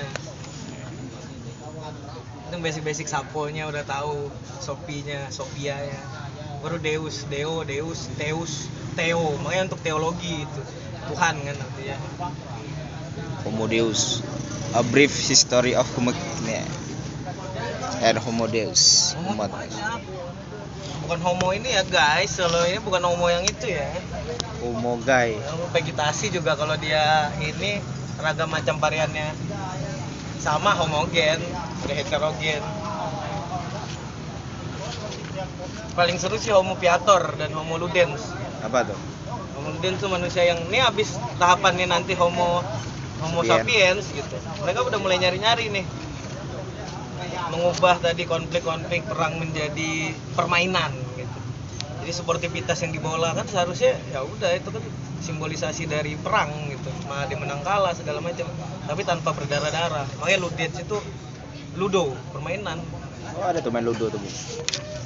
Itu 2.48 2.56
basic-basic 2.64 3.12
saponya 3.12 3.68
udah 3.68 3.84
tahu, 3.84 4.32
Sopinya, 4.64 5.28
Sophia 5.28 5.76
ya. 5.76 6.02
Baru 6.64 6.80
Deus, 6.80 7.28
Deo, 7.28 7.68
Deus, 7.68 8.08
Teus, 8.16 8.72
Theo. 8.96 9.36
Makanya 9.44 9.68
untuk 9.68 9.84
teologi 9.84 10.48
itu 10.48 10.62
Tuhan 11.12 11.36
kan 11.44 11.56
artinya. 11.60 11.98
Homo 13.44 13.68
Deus. 13.68 14.24
A 14.74 14.82
brief 14.82 15.12
history 15.12 15.76
of 15.76 15.86
humanity 15.94 16.34
and 18.04 18.18
Homo 18.20 18.48
Deus. 18.48 19.14
Homo 19.16 19.44
Umat. 19.44 19.52
Bukan 21.04 21.20
homo 21.20 21.52
ini 21.52 21.68
ya 21.68 21.84
guys, 21.84 22.40
kalau 22.40 22.64
ini 22.64 22.80
bukan 22.80 23.04
homo 23.04 23.28
yang 23.28 23.44
itu 23.44 23.76
ya. 23.76 23.92
Homo 24.64 24.96
vegetasi 25.76 26.32
juga 26.32 26.56
kalau 26.56 26.80
dia 26.80 27.28
ini 27.44 27.84
ragam 28.16 28.48
macam 28.48 28.80
variannya 28.80 29.36
sama 30.40 30.72
homogen, 30.80 31.40
udah 31.84 31.96
heterogen. 31.96 32.64
Paling 36.00 36.16
seru 36.16 36.40
sih 36.40 36.56
Homo 36.56 36.80
piator 36.80 37.36
dan 37.36 37.52
Homo 37.52 37.76
ludens. 37.76 38.32
Apa 38.64 38.88
tuh? 38.88 39.00
Homo 39.60 39.76
ludens 39.76 40.00
tuh 40.00 40.08
manusia 40.08 40.48
yang 40.48 40.64
ini 40.72 40.80
habis 40.80 41.20
tahapannya 41.36 41.92
nanti 41.92 42.16
Homo 42.16 42.64
Homo 43.20 43.44
Sapien. 43.44 44.00
sapiens 44.00 44.04
gitu. 44.16 44.36
Mereka 44.64 44.80
udah 44.88 45.00
mulai 45.04 45.20
nyari-nyari 45.20 45.68
nih 45.76 45.86
mengubah 47.52 48.02
tadi 48.02 48.26
konflik-konflik 48.26 49.06
perang 49.06 49.38
menjadi 49.38 50.16
permainan. 50.34 50.92
Jadi 52.04 52.20
sportivitas 52.20 52.84
yang 52.84 52.92
dibawa 52.92 53.32
kan 53.32 53.48
seharusnya 53.48 53.96
ya 54.12 54.28
udah 54.28 54.52
itu 54.60 54.76
kan 54.76 54.84
simbolisasi 55.24 55.88
dari 55.88 56.20
perang 56.20 56.52
gitu. 56.68 56.92
Mah 57.08 57.24
dia 57.32 57.40
menang 57.40 57.64
kalah 57.64 57.96
segala 57.96 58.20
macam, 58.20 58.44
tapi 58.84 59.08
tanpa 59.08 59.32
berdarah-darah. 59.32 60.04
Makanya 60.20 60.40
ludens 60.44 60.84
itu 60.84 61.00
ludo, 61.80 62.12
permainan. 62.36 62.84
Oh, 63.40 63.48
ada 63.48 63.64
tuh 63.64 63.72
main 63.72 63.88
ludo 63.88 64.12
tuh, 64.12 64.20
Bu. 64.20 64.28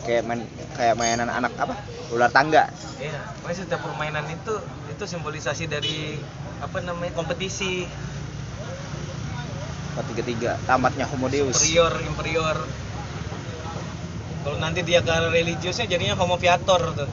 Kayak 0.09 0.25
main 0.25 0.41
kayak 0.73 0.97
mainan 0.97 1.29
anak 1.29 1.53
apa? 1.61 1.77
Ular 2.09 2.33
tangga. 2.33 2.73
Iya, 2.97 3.21
makanya 3.45 3.57
setiap 3.61 3.81
permainan 3.85 4.25
itu 4.33 4.57
itu 4.89 5.03
simbolisasi 5.05 5.69
dari 5.69 6.17
apa 6.65 6.81
namanya 6.81 7.13
kompetisi 7.13 7.85
tiga 10.01 10.23
tiga. 10.25 10.51
Tamatnya 10.65 11.05
Homo 11.13 11.29
Deus. 11.29 11.61
superior 11.61 11.93
inferior 12.01 12.57
kalau 14.47 14.63
nanti 14.63 14.79
dia 14.79 15.03
ke 15.03 15.11
religiusnya 15.11 15.91
jadinya 15.91 16.15
homo 16.15 16.39
viator 16.39 16.79
tuh. 16.95 17.09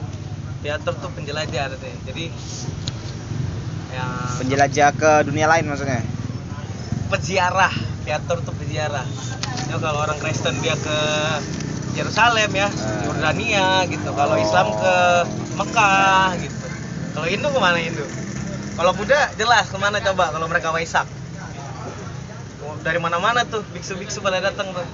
Viator 0.63 0.95
tuh 0.95 1.11
penjelajah 1.11 1.67
tuh 1.75 1.91
jadi 2.07 2.31
ya 3.91 4.05
Penjelajah 4.39 4.89
ke 4.95 5.11
dunia 5.27 5.43
lain 5.51 5.67
maksudnya. 5.67 5.99
peziarah. 7.11 7.75
Viator 8.07 8.39
tuh 8.39 8.55
peziarah. 8.55 9.03
Ya 9.67 9.75
kalau 9.83 9.99
orang 10.07 10.15
Kristen 10.23 10.55
dia 10.63 10.79
ke 10.79 10.97
Yerusalem 11.99 12.55
ya 12.55 12.71
Ah. 12.71 13.03
Yordania 13.03 13.83
gitu. 13.91 14.09
Kalau 14.15 14.39
Oh. 14.39 14.45
Islam 14.47 14.67
ke 14.71 14.95
Mekah 15.59 16.39
gitu. 16.39 16.65
Kalau 17.19 17.27
Hindu 17.27 17.47
ke 17.51 17.59
mana 17.59 17.77
Hindu? 17.83 18.07
Kalau 18.79 18.91
Buddha 18.95 19.27
jelas 19.35 19.67
ke 19.67 19.75
mana 19.75 19.99
coba 19.99 20.31
kalau 20.31 20.47
mereka 20.47 20.71
Waisak? 20.71 21.03
Dari 22.79 22.99
mana-mana 23.03 23.43
tuh 23.43 23.59
biksu-biksu 23.75 24.23
pada 24.23 24.39
datang 24.39 24.71
tuh 24.71 24.87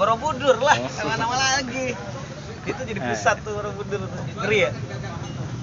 Borobudur 0.00 0.56
lah 0.64 0.80
Oh. 0.80 0.88
ke 0.88 1.04
mana-mana 1.04 1.60
lagi. 1.60 1.92
Itu 2.64 2.80
jadi 2.88 2.96
Eh. 2.96 3.06
pusat 3.12 3.36
tuh 3.44 3.52
Borobudur. 3.52 4.00
Ngeri 4.40 4.58
ya? 4.64 4.70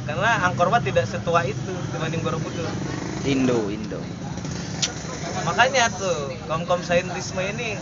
Karena 0.05 0.45
Angkor 0.45 0.69
Wat 0.69 0.85
tidak 0.85 1.09
setua 1.09 1.41
itu 1.41 1.73
dibanding 1.89 2.21
Borobudur. 2.21 2.69
Indo, 3.25 3.73
Indo. 3.73 3.97
makanya 5.41 5.87
tuh 5.95 6.35
kaum 6.43 6.67
kaum 6.67 6.83
saintisme 6.83 7.39
ini 7.39 7.79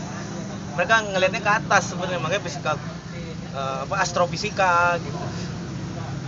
mereka 0.78 1.02
ngelihatnya 1.02 1.42
ke 1.42 1.52
atas 1.52 1.92
sebenarnya. 1.92 2.22
Makanya 2.22 2.44
fisika 2.46 2.72
eh, 3.52 3.80
apa 3.84 3.96
astrofisika 4.00 4.96
gitu. 5.02 5.18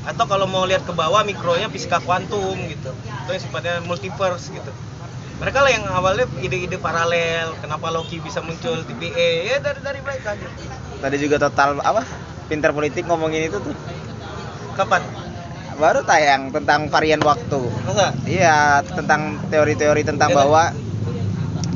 Atau 0.04 0.26
kalau 0.26 0.48
mau 0.50 0.68
lihat 0.68 0.84
ke 0.84 0.92
bawah 0.92 1.24
mikronya 1.24 1.72
fisika 1.72 2.04
kuantum 2.04 2.58
gitu. 2.68 2.92
Itu 2.92 3.30
yang 3.32 3.42
sifatnya 3.42 3.74
multiverse 3.86 4.52
gitu 4.52 4.72
mereka 5.38 5.62
lah 5.62 5.70
yang 5.70 5.86
awalnya 5.94 6.26
ide-ide 6.42 6.82
paralel 6.82 7.54
kenapa 7.62 7.94
Loki 7.94 8.18
bisa 8.18 8.42
muncul 8.42 8.82
TVA 8.82 9.30
ya 9.46 9.56
dari 9.62 9.80
dari 9.86 10.00
mereka 10.02 10.34
gitu 10.34 10.50
Tadi 10.98 11.16
juga 11.22 11.38
total 11.38 11.78
apa? 11.78 12.02
Pinter 12.50 12.74
politik 12.74 13.06
ngomongin 13.06 13.54
itu 13.54 13.62
tuh. 13.62 13.76
kapan 14.74 15.06
Baru 15.78 16.02
tayang 16.02 16.50
tentang 16.50 16.90
varian 16.90 17.22
waktu. 17.22 17.62
masa 17.86 18.10
Iya, 18.26 18.82
tentang 18.82 19.38
teori-teori 19.54 20.02
tentang 20.02 20.34
Iya, 20.34 20.38
bahwa 20.42 20.64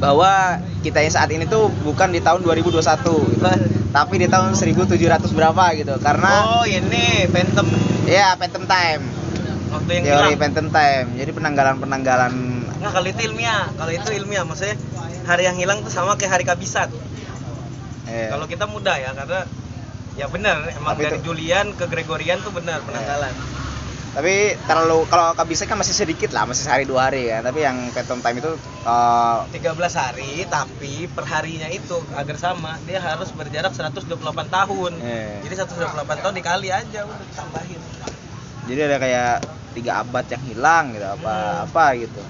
bahwa 0.01 0.57
kita 0.81 1.05
yang 1.05 1.13
saat 1.13 1.29
ini 1.29 1.45
tuh 1.45 1.69
bukan 1.85 2.09
di 2.09 2.17
tahun 2.17 2.41
2021 2.41 2.81
gitu. 3.29 3.45
tapi 3.93 4.15
di 4.17 4.25
tahun 4.25 4.57
1700 4.57 5.37
berapa 5.37 5.63
gitu. 5.77 5.93
Karena 6.01 6.57
oh 6.57 6.65
ini 6.65 7.29
Phantom 7.29 7.69
ya 8.09 8.33
Phantom 8.41 8.65
Time. 8.65 9.03
waktu 9.71 9.91
yang 9.95 10.03
teori 10.03 10.35
hilang 10.35 10.35
phantom 10.35 10.67
time 10.67 11.07
jadi 11.15 11.31
penanggalan 11.31 11.75
penanggalan 11.79 12.33
nggak 12.81 12.91
kalau 12.91 13.07
itu 13.07 13.21
ilmiah. 13.23 13.69
Kalau 13.71 13.91
itu 13.91 14.09
ilmiah 14.11 14.43
maksudnya 14.43 14.75
hari 15.23 15.45
yang 15.45 15.55
hilang 15.55 15.79
tuh 15.79 15.89
sama 15.89 16.15
kayak 16.15 16.31
hari 16.33 16.43
kabisat 16.43 16.89
eh, 18.03 18.27
kalau 18.27 18.43
kita 18.43 18.65
mudah 18.65 18.97
ya 18.97 19.13
karena 19.13 19.45
ya 20.11 20.25
benar 20.27 20.65
emang 20.67 20.91
Tapi 20.91 21.03
dari 21.05 21.15
itu- 21.15 21.25
Julian 21.25 21.71
ke 21.71 21.85
Gregorian 21.85 22.41
tuh 22.41 22.51
benar 22.51 22.81
penanggalan. 22.81 23.31
Tapi 24.11 24.35
terlalu 24.61 25.07
kalau 25.07 25.31
kabisa 25.31 25.63
kan 25.63 25.79
masih 25.79 25.95
sedikit 25.95 26.35
lah 26.35 26.43
masih 26.43 26.67
sehari 26.67 26.83
dua 26.83 27.07
hari 27.07 27.31
ya 27.31 27.39
tapi 27.39 27.63
yang 27.63 27.79
phantom 27.91 28.19
time 28.19 28.37
itu 28.37 28.51
eh, 28.83 29.37
13 29.55 29.71
hari 29.95 30.43
tapi 30.45 31.07
perharinya 31.07 31.71
itu 31.71 31.95
agar 32.11 32.35
sama 32.35 32.75
dia 32.83 32.99
harus 32.99 33.31
berjarak 33.31 33.71
128 33.71 34.11
tahun. 34.49 34.91
Eh. 34.99 35.39
jadi 35.41 35.63
128 35.63 35.95
tahun 36.17 36.33
dikali 36.35 36.67
aja 36.67 36.99
udah 37.07 37.27
tambahin 37.31 37.79
jadi 38.61 38.79
ada 38.85 38.97
kayak 38.99 39.33
tiga 39.71 40.03
abad 40.03 40.25
yang 40.27 40.43
hilang 40.43 40.91
gitu 40.91 41.07
apa 41.07 41.31
Hmm. 41.31 41.63
apa 41.63 41.85
gitu 41.95 42.21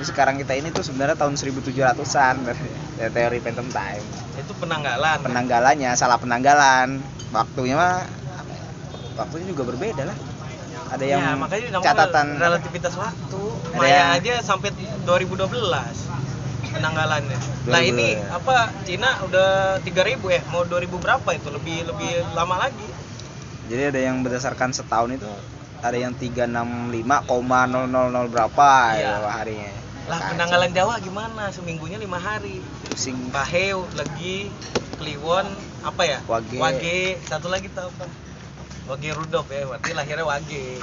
sekarang 0.00 0.38
kita 0.38 0.54
ini 0.54 0.70
tuh 0.70 0.82
sebenarnya 0.82 1.14
tahun 1.14 1.34
1700-an 1.34 2.34
dari 2.44 2.66
dari 2.96 3.10
teori 3.10 3.38
phantom 3.38 3.68
time. 3.68 4.04
Itu 4.36 4.52
penanggalan. 4.56 5.18
Penanggalannya 5.22 5.90
salah 5.94 6.18
penanggalan. 6.18 7.02
Waktunya 7.28 7.74
mah 7.74 8.02
ya, 8.46 8.62
waktunya 9.16 9.46
juga 9.50 9.62
berbeda 9.66 10.02
lah. 10.06 10.16
Ada 10.88 11.04
yang 11.04 11.20
ya, 11.20 11.36
makanya 11.36 11.84
catatan 11.84 12.26
relativitas 12.40 12.96
waktu. 12.96 13.42
Ada 13.74 13.78
Maya 13.78 13.92
yang- 13.92 14.16
aja 14.16 14.34
sampai 14.40 14.72
2012 15.04 16.08
penanggalannya. 16.68 17.38
2012. 17.68 17.68
nah 17.68 17.82
ini 17.82 18.16
apa 18.28 18.54
Cina 18.82 19.20
udah 19.20 19.76
3000 19.84 20.32
ya? 20.32 20.40
Mau 20.48 20.64
2000 20.64 20.96
berapa 20.96 21.28
itu? 21.32 21.48
Lebih 21.52 21.92
lebih 21.92 22.10
lama 22.32 22.56
lagi. 22.56 22.88
Jadi 23.68 23.82
ada 23.84 24.00
yang 24.00 24.24
berdasarkan 24.24 24.72
setahun 24.72 25.12
itu 25.12 25.28
ada 25.78 25.94
yang 25.94 26.16
365,000 26.16 27.20
berapa 28.26 28.70
Iya. 28.96 29.20
ya 29.20 29.30
harinya 29.30 29.72
lah 30.08 30.32
penanggalan 30.32 30.72
Jawa 30.72 30.94
gimana 30.98 31.52
seminggunya 31.52 32.00
lima 32.00 32.16
hari 32.16 32.64
pusing 32.88 33.28
Paheu, 33.28 33.84
Legi, 33.92 34.48
Kliwon, 34.96 35.44
apa 35.84 36.02
ya? 36.02 36.18
Wage. 36.26 37.20
satu 37.22 37.46
lagi 37.46 37.68
tau 37.70 37.92
apa? 37.92 38.08
Wage 38.88 39.12
Rudolf 39.12 39.46
ya, 39.48 39.68
berarti 39.68 39.92
lahirnya 39.92 40.24
Wage. 40.24 40.80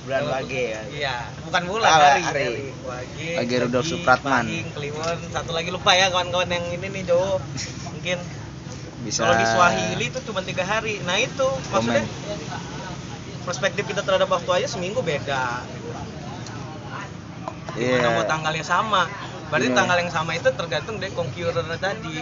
bulan 0.00 0.24
wage 0.32 0.62
ya 0.72 0.80
Iya, 0.88 1.16
bukan 1.44 1.62
bulan, 1.68 1.90
Ah, 1.92 2.00
hari. 2.16 2.22
hari. 2.24 2.72
Wage, 2.88 3.28
Wage 3.36 3.56
Rudolf 3.60 3.84
Supratman. 3.84 4.48
Pahing, 4.48 4.68
Kliwon, 4.72 5.18
satu 5.28 5.52
lagi 5.52 5.68
lupa 5.68 5.92
ya 5.92 6.08
kawan-kawan 6.08 6.48
yang 6.48 6.64
ini 6.72 6.86
nih 6.88 7.02
Jawa. 7.04 7.36
Mungkin 7.92 8.16
bisa 9.04 9.26
kalau 9.26 9.36
di 9.36 9.44
Swahili 9.44 10.06
itu 10.08 10.18
cuma 10.24 10.40
tiga 10.40 10.64
hari. 10.64 11.04
Nah 11.04 11.20
itu 11.20 11.44
maksudnya 11.68 12.04
perspektif 13.42 13.84
kita 13.84 14.00
terhadap 14.00 14.28
waktu 14.30 14.50
aja 14.56 14.68
seminggu 14.70 15.02
beda. 15.02 15.66
Gimana 17.76 18.08
mau 18.14 18.24
tanggalnya 18.26 18.64
sama? 18.64 19.02
Berarti 19.50 19.68
Iya. 19.68 19.76
tanggal 19.76 19.96
yang 19.98 20.10
sama 20.10 20.30
itu 20.34 20.48
tergantung 20.54 20.96
dari 20.98 21.12
conqueror 21.12 21.54
tadi. 21.78 22.18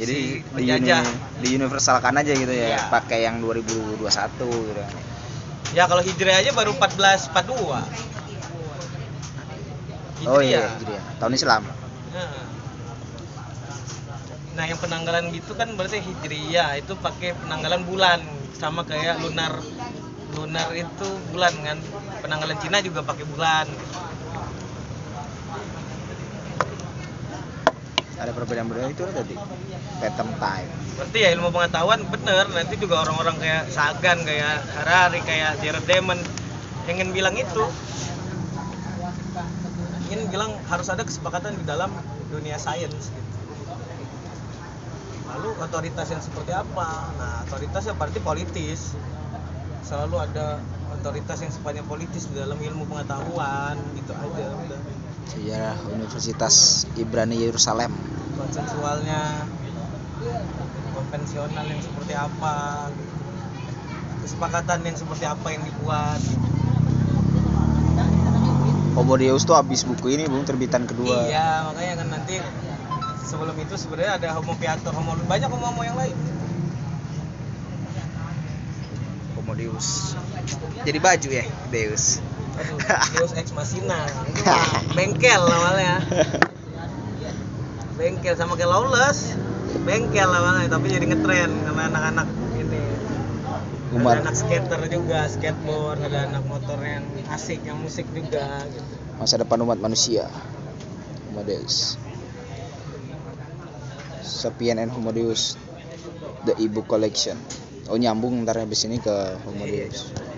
jadi 0.00 0.16
si 0.16 0.40
di, 0.56 0.64
uni- 0.72 1.12
di 1.44 1.48
universalkan 1.60 2.16
aja 2.16 2.32
gitu 2.32 2.48
ya 2.48 2.72
Iya. 2.72 2.88
pakai 2.88 3.28
yang 3.28 3.36
2021 3.44 4.48
gitu 4.48 4.80
Ya 5.70 5.84
kalau 5.84 6.00
Hijriah 6.00 6.40
aja 6.40 6.50
baru 6.56 6.72
1442. 6.72 7.84
oh 10.24 10.40
iya 10.40 10.72
Hijriah. 10.72 11.02
tahun 11.20 11.34
Islam 11.36 11.62
Nah. 12.10 12.48
Nah, 14.50 14.64
yang 14.66 14.80
penanggalan 14.82 15.30
gitu 15.30 15.52
kan 15.54 15.68
berarti 15.72 16.00
Hijriah 16.00 16.74
itu 16.74 16.92
pakai 16.96 17.32
penanggalan 17.38 17.86
bulan 17.86 18.18
sama 18.56 18.82
kayak 18.82 19.20
lunar 19.20 19.56
lunar 20.30 20.68
itu 20.74 21.08
bulan 21.30 21.54
kan. 21.60 21.78
Penanggalan 22.20 22.56
Cina 22.58 22.78
juga 22.80 23.00
pakai 23.02 23.24
bulan. 23.26 23.66
Ada 28.20 28.32
perbedaan 28.36 28.68
perbedaan 28.68 28.92
itu 28.92 29.02
tadi 29.08 29.34
phantom 29.98 30.28
time 30.36 30.70
Berarti 31.00 31.18
ya 31.24 31.32
ilmu 31.32 31.48
pengetahuan 31.48 32.04
bener 32.12 32.44
nanti 32.52 32.76
juga 32.76 33.00
orang-orang 33.00 33.40
kayak 33.40 33.72
Sagan, 33.72 34.20
kayak 34.20 34.60
Harari, 34.76 35.24
kayak 35.24 35.56
Jared 35.64 35.88
Diamond 35.88 36.20
ingin 36.92 37.08
bilang 37.16 37.32
itu 37.40 37.64
ingin 40.12 40.28
bilang 40.28 40.52
harus 40.68 40.92
ada 40.92 41.00
kesepakatan 41.00 41.56
di 41.56 41.64
dalam 41.64 41.88
dunia 42.28 42.60
sains 42.60 42.92
gitu. 42.92 43.30
Lalu 45.30 45.56
otoritas 45.56 46.10
yang 46.12 46.20
seperti 46.20 46.52
apa? 46.52 46.88
Nah, 47.16 47.48
otoritas 47.48 47.88
yang 47.88 47.96
berarti 47.96 48.20
politis. 48.20 48.92
Selalu 49.80 50.20
ada 50.20 50.60
otoritas 50.92 51.38
yang 51.40 51.52
sifatnya 51.54 51.86
politis 51.88 52.28
di 52.28 52.36
dalam 52.36 52.60
ilmu 52.60 52.84
pengetahuan 52.92 53.80
gitu 53.96 54.12
aja 54.12 54.44
udah. 54.52 54.80
Sejarah 55.30 55.78
Universitas 55.94 56.84
Ibrani 56.98 57.38
Yerusalem. 57.38 57.94
Konsensualnya 58.34 59.46
konvensional 60.90 61.64
yang 61.70 61.80
seperti 61.80 62.12
apa 62.18 62.54
kesepakatan 64.26 64.78
yang 64.82 64.96
seperti 64.98 65.24
apa 65.30 65.46
yang 65.54 65.62
dibuat. 65.62 66.20
Homo 68.98 69.14
Deus 69.14 69.46
tuh 69.46 69.54
habis 69.54 69.86
buku 69.86 70.18
ini 70.18 70.26
bung 70.26 70.42
terbitan 70.42 70.82
kedua. 70.84 71.30
Iya 71.30 71.70
makanya 71.70 71.94
kan 72.02 72.08
nanti 72.10 72.34
sebelum 73.22 73.54
itu 73.62 73.78
sebenarnya 73.78 74.18
ada 74.18 74.28
homo 74.34 74.58
piator 74.58 74.90
homo 74.90 75.14
banyak 75.30 75.46
homo 75.46 75.66
homo 75.70 75.82
yang 75.86 75.94
lain. 75.94 76.16
Homo 79.38 79.52
Deus. 79.54 80.18
Jadi 80.82 80.98
baju 80.98 81.28
ya 81.30 81.46
Deus 81.70 82.18
Aduh, 82.60 82.76
Deus 83.16 83.32
ex 83.40 83.56
machina. 83.56 84.04
Bengkel 84.96 85.40
awalnya. 85.40 86.04
Bengkel 87.96 88.36
sama 88.36 88.52
kayak 88.60 88.68
lawless. 88.68 89.32
Bengkel 89.88 90.28
awalnya 90.28 90.68
tapi 90.68 90.92
jadi 90.92 91.08
ngetren 91.08 91.50
karena 91.64 91.82
anak-anak 91.88 92.28
ini. 92.60 92.82
Umar. 93.90 94.22
ada 94.22 94.30
anak 94.30 94.38
skater 94.38 94.78
juga 94.86 95.26
skateboard 95.26 95.98
ada 96.06 96.30
anak 96.30 96.46
motor 96.46 96.78
yang 96.78 97.02
asik 97.34 97.58
yang 97.66 97.82
musik 97.82 98.06
juga 98.14 98.62
gitu. 98.70 98.92
Masa 99.18 99.40
depan 99.40 99.58
umat 99.66 99.80
manusia. 99.82 100.30
Homo 101.32 101.42
Deus. 101.42 101.96
Sapien 104.22 104.78
and 104.78 104.92
Homo 104.94 105.10
Deus 105.10 105.58
The 106.46 106.54
e-book 106.60 106.86
collection. 106.86 107.40
Oh 107.90 107.98
nyambung 107.98 108.46
ntar 108.46 108.62
habis 108.62 108.86
ini 108.86 109.02
ke 109.02 109.42
Homo 109.42 109.66
Deus 109.66 110.29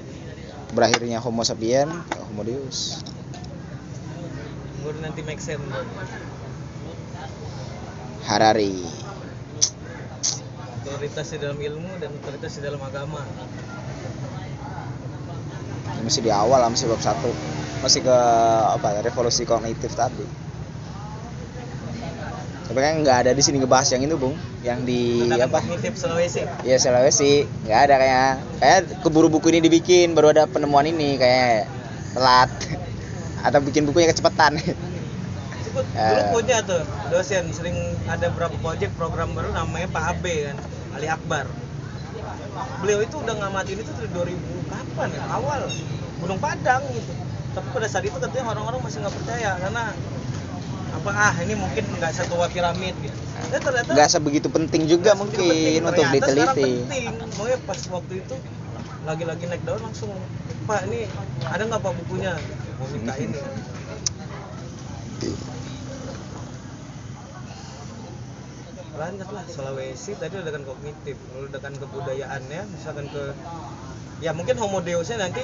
Berakhirnya 0.73 1.21
Homo 1.21 1.45
sapien 1.45 1.85
ke 2.09 2.19
Homo 2.33 2.49
Deus. 2.49 3.05
Baru 4.81 4.99
nanti 5.05 5.21
make 5.21 5.45
sense. 5.45 5.61
Harari. 8.25 8.81
Otoritas 10.83 11.29
di 11.29 11.39
dalam 11.39 11.61
ilmu 11.61 11.93
dan 12.01 12.11
otoritas 12.17 12.57
di 12.57 12.63
dalam 12.65 12.81
agama. 12.81 13.21
Ini 15.93 16.03
masih 16.09 16.23
di 16.25 16.33
awal 16.33 16.59
lah, 16.65 16.73
masih 16.73 16.89
bab 16.89 17.05
satu. 17.05 17.29
Masih 17.85 18.01
ke 18.01 18.17
apa 18.73 19.05
revolusi 19.05 19.45
kognitif 19.45 19.93
tadi. 19.93 20.25
Tapi 22.65 22.79
kan 22.81 23.05
nggak 23.05 23.17
ada 23.29 23.31
di 23.37 23.43
sini 23.45 23.61
ngebahas 23.61 23.93
yang 23.93 24.09
itu 24.09 24.17
bung 24.17 24.33
yang 24.62 24.87
di 24.87 25.27
Tindakan 25.27 25.51
apa? 25.51 25.59
kognitif 25.59 25.92
Sulawesi? 25.98 26.42
Ya 26.62 26.79
Sulawesi. 26.79 27.51
Nggak 27.66 27.81
ada 27.90 27.94
kayak 27.98 28.31
kayak 28.62 28.81
keburu 29.03 29.27
buku 29.27 29.51
ini 29.51 29.61
dibikin 29.66 30.14
baru 30.14 30.31
ada 30.31 30.46
penemuan 30.46 30.87
ini 30.87 31.18
kayak 31.18 31.66
telat. 32.14 32.51
Atau 33.46 33.59
bikin 33.66 33.90
bukunya 33.90 34.07
kecepatan. 34.14 34.59
Dulu 35.72 35.88
Eh. 35.96 36.29
punya 36.29 36.61
tuh 36.62 36.85
dosen 37.09 37.48
sering 37.48 37.75
ada 38.05 38.29
berapa 38.29 38.53
project 38.61 38.92
program 38.92 39.33
baru 39.33 39.57
namanya 39.57 39.88
Pak 39.88 40.05
Abe 40.20 40.53
kan 40.53 40.57
Ali 40.94 41.09
Akbar. 41.09 41.48
Beliau 42.85 43.01
itu 43.01 43.16
udah 43.16 43.35
ngamatin 43.40 43.81
itu 43.81 43.90
dari 43.96 44.37
2000 44.37 44.68
kapan 44.68 45.09
ya? 45.16 45.22
Awal. 45.33 45.72
Gunung 46.20 46.38
Padang 46.38 46.85
gitu. 46.92 47.12
Tapi 47.57 47.66
pada 47.72 47.88
saat 47.88 48.05
itu 48.05 48.14
katanya 48.20 48.53
orang-orang 48.53 48.85
masih 48.85 49.01
nggak 49.01 49.16
percaya 49.16 49.51
karena 49.59 49.85
apa 50.92 51.11
ah 51.16 51.35
ini 51.40 51.57
mungkin 51.57 51.85
nggak 51.98 52.12
satu 52.14 52.37
piramid 52.53 52.92
gitu 53.01 53.16
nggak 53.93 54.09
sebegitu 54.09 54.49
penting 54.49 54.83
juga 54.87 55.17
mungkin 55.19 55.39
penting. 55.39 55.83
untuk 55.83 56.05
diteliti. 56.13 56.63
penting. 56.87 57.05
Makanya 57.39 57.59
pas 57.67 57.81
waktu 57.91 58.15
itu 58.23 58.35
lagi-lagi 59.03 59.45
naik 59.51 59.63
daun 59.67 59.83
langsung 59.83 60.11
pak 60.69 60.87
ini 60.87 61.11
ada 61.47 61.63
nggak 61.67 61.81
pak 61.83 61.93
bukunya? 62.05 62.33
Mau 62.79 62.87
minta 62.91 63.15
ini 63.19 63.39
kan. 63.39 63.55
banyak 68.93 69.25
lah 69.33 69.45
Sulawesi 69.49 70.15
tadi 70.21 70.37
ledakan 70.37 70.69
kognitif 70.69 71.17
lalu 71.33 71.49
ledakan 71.49 71.75
kebudayaannya 71.81 72.61
misalkan 72.77 73.09
ke 73.09 73.35
ya 74.21 74.37
mungkin 74.37 74.61
Homo 74.61 74.85
Deusnya 74.85 75.17
nanti 75.27 75.43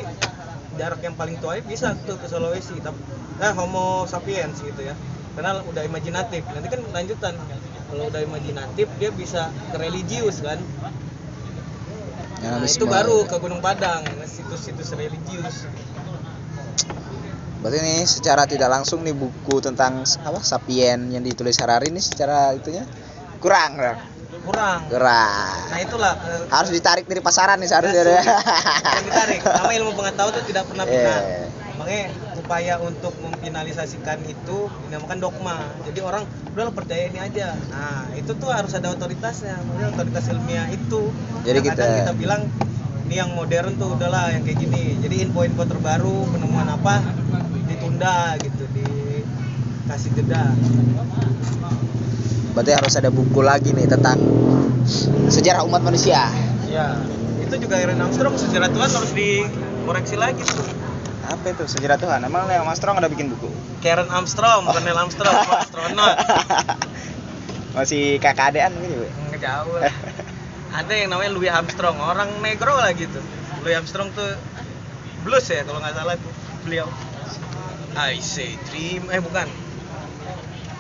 jarak 0.79 1.01
yang 1.03 1.17
paling 1.17 1.41
tua 1.43 1.59
bisa 1.65 1.97
tuh 2.07 2.21
ke 2.21 2.29
Sulawesi 2.29 2.79
tapi 2.79 3.01
eh 3.39 3.53
Homo 3.55 4.03
sapiens 4.11 4.59
gitu 4.59 4.83
ya. 4.83 4.95
Karena 5.39 5.63
udah 5.63 5.83
imajinatif. 5.87 6.43
Nanti 6.51 6.67
kan 6.67 6.81
lanjutan 6.91 7.35
kalau 7.89 8.05
udah 8.07 8.21
imajinatif 8.21 8.87
dia 9.01 9.11
bisa 9.11 9.49
ke 9.73 9.77
religius 9.81 10.45
kan 10.45 10.61
nah, 12.45 12.61
Analisme. 12.61 12.85
itu 12.85 12.87
baru 12.87 13.25
ke 13.25 13.37
Gunung 13.41 13.65
Padang 13.65 14.05
situs-situs 14.25 14.93
religius 14.95 15.65
Berarti 17.59 17.83
ini 17.83 18.07
secara 18.07 18.47
tidak 18.47 18.71
langsung 18.71 19.03
nih 19.03 19.11
buku 19.19 19.59
tentang 19.59 20.07
apa 20.23 20.39
Sapien 20.47 21.11
yang 21.11 21.27
ditulis 21.27 21.59
Harari 21.59 21.91
ini 21.91 21.99
secara 21.99 22.55
itunya 22.55 22.87
kurang, 23.43 23.75
kurang. 23.75 23.99
kurang 24.47 24.81
kurang. 24.87 25.59
nah 25.67 25.79
itulah 25.83 26.15
eh, 26.23 26.47
Harus 26.55 26.71
ditarik 26.71 27.11
dari 27.11 27.19
pasaran 27.19 27.59
nih 27.59 27.67
seharusnya. 27.67 28.23
Ditarik 29.03 29.43
sama 29.43 29.75
ilmu 29.75 29.91
pengetahuan 29.91 30.39
itu 30.39 30.55
tidak 30.55 30.71
pernah 30.71 30.87
Iya. 30.95 31.17
makanya 31.75 32.07
upaya 32.49 32.81
untuk 32.81 33.13
memfinalisasikan 33.21 34.25
itu 34.25 34.73
dinamakan 34.89 35.21
dogma. 35.21 35.69
Jadi 35.85 36.01
orang 36.01 36.25
udah 36.57 36.65
lo 36.65 36.73
percaya 36.73 37.13
ini 37.13 37.21
aja. 37.21 37.53
Nah 37.69 38.09
itu 38.17 38.33
tuh 38.41 38.49
harus 38.49 38.73
ada 38.73 38.89
otoritasnya. 38.89 39.61
Makanya 39.69 39.93
otoritas 39.93 40.33
ilmiah 40.33 40.65
itu. 40.73 41.13
Jadi 41.45 41.61
kita- 41.61 42.09
kita 42.09 42.13
bilang 42.17 42.49
ini 43.05 43.21
yang 43.21 43.37
modern 43.37 43.77
tuh 43.77 43.93
udahlah 44.01 44.33
yang 44.33 44.49
kayak 44.49 44.65
gini. 44.65 44.97
Jadi 44.97 45.29
info-info 45.29 45.69
terbaru 45.69 46.25
penemuan 46.33 46.73
apa 46.73 47.05
ditunda 47.69 48.41
gitu 48.41 48.65
dikasih 48.73 50.11
jeda. 50.17 50.49
Berarti 52.57 52.73
harus 52.73 52.95
ada 52.97 53.13
buku 53.13 53.45
lagi 53.45 53.77
nih 53.77 53.93
tentang 53.93 54.17
sejarah 55.29 55.69
umat 55.69 55.85
manusia. 55.85 56.33
ya 56.69 56.97
itu 57.41 57.65
juga 57.65 57.81
Aaron 57.81 57.97
Armstrong 57.97 58.37
sejarah 58.37 58.69
Tuhan 58.69 58.89
harus 58.93 59.13
dikoreksi 59.17 60.21
lagi 60.21 60.45
tuh 60.45 60.88
apa 61.29 61.45
itu 61.53 61.65
sejarah 61.69 62.01
Tuhan 62.01 62.25
emang 62.25 62.49
yang 62.49 62.65
Mas 62.65 62.81
Strong 62.81 62.99
ada 62.99 63.13
bikin 63.13 63.29
buku 63.29 63.53
Karen 63.79 64.11
Armstrong, 64.11 64.67
Cornel 64.67 64.99
Armstrong, 64.99 65.39
astronot. 65.39 66.17
masih 67.79 68.19
kakak 68.19 68.51
adean 68.51 68.75
gitu 68.83 69.07
Bu? 69.07 69.09
Nggak 69.31 69.41
jauh 69.47 69.75
lah. 69.79 69.95
Ada 70.75 70.93
yang 70.99 71.09
namanya 71.15 71.31
Louis 71.31 71.47
Armstrong, 71.47 71.95
orang 72.03 72.43
negro 72.43 72.75
lah 72.75 72.91
gitu. 72.91 73.23
Louis 73.63 73.79
Armstrong 73.79 74.11
tuh 74.11 74.35
blues 75.23 75.47
ya 75.47 75.63
kalau 75.63 75.79
nggak 75.79 75.95
salah 75.95 76.19
tuh 76.19 76.33
beliau. 76.67 76.91
I 77.95 78.19
say 78.19 78.59
dream, 78.67 79.07
eh 79.15 79.23
bukan. 79.23 79.47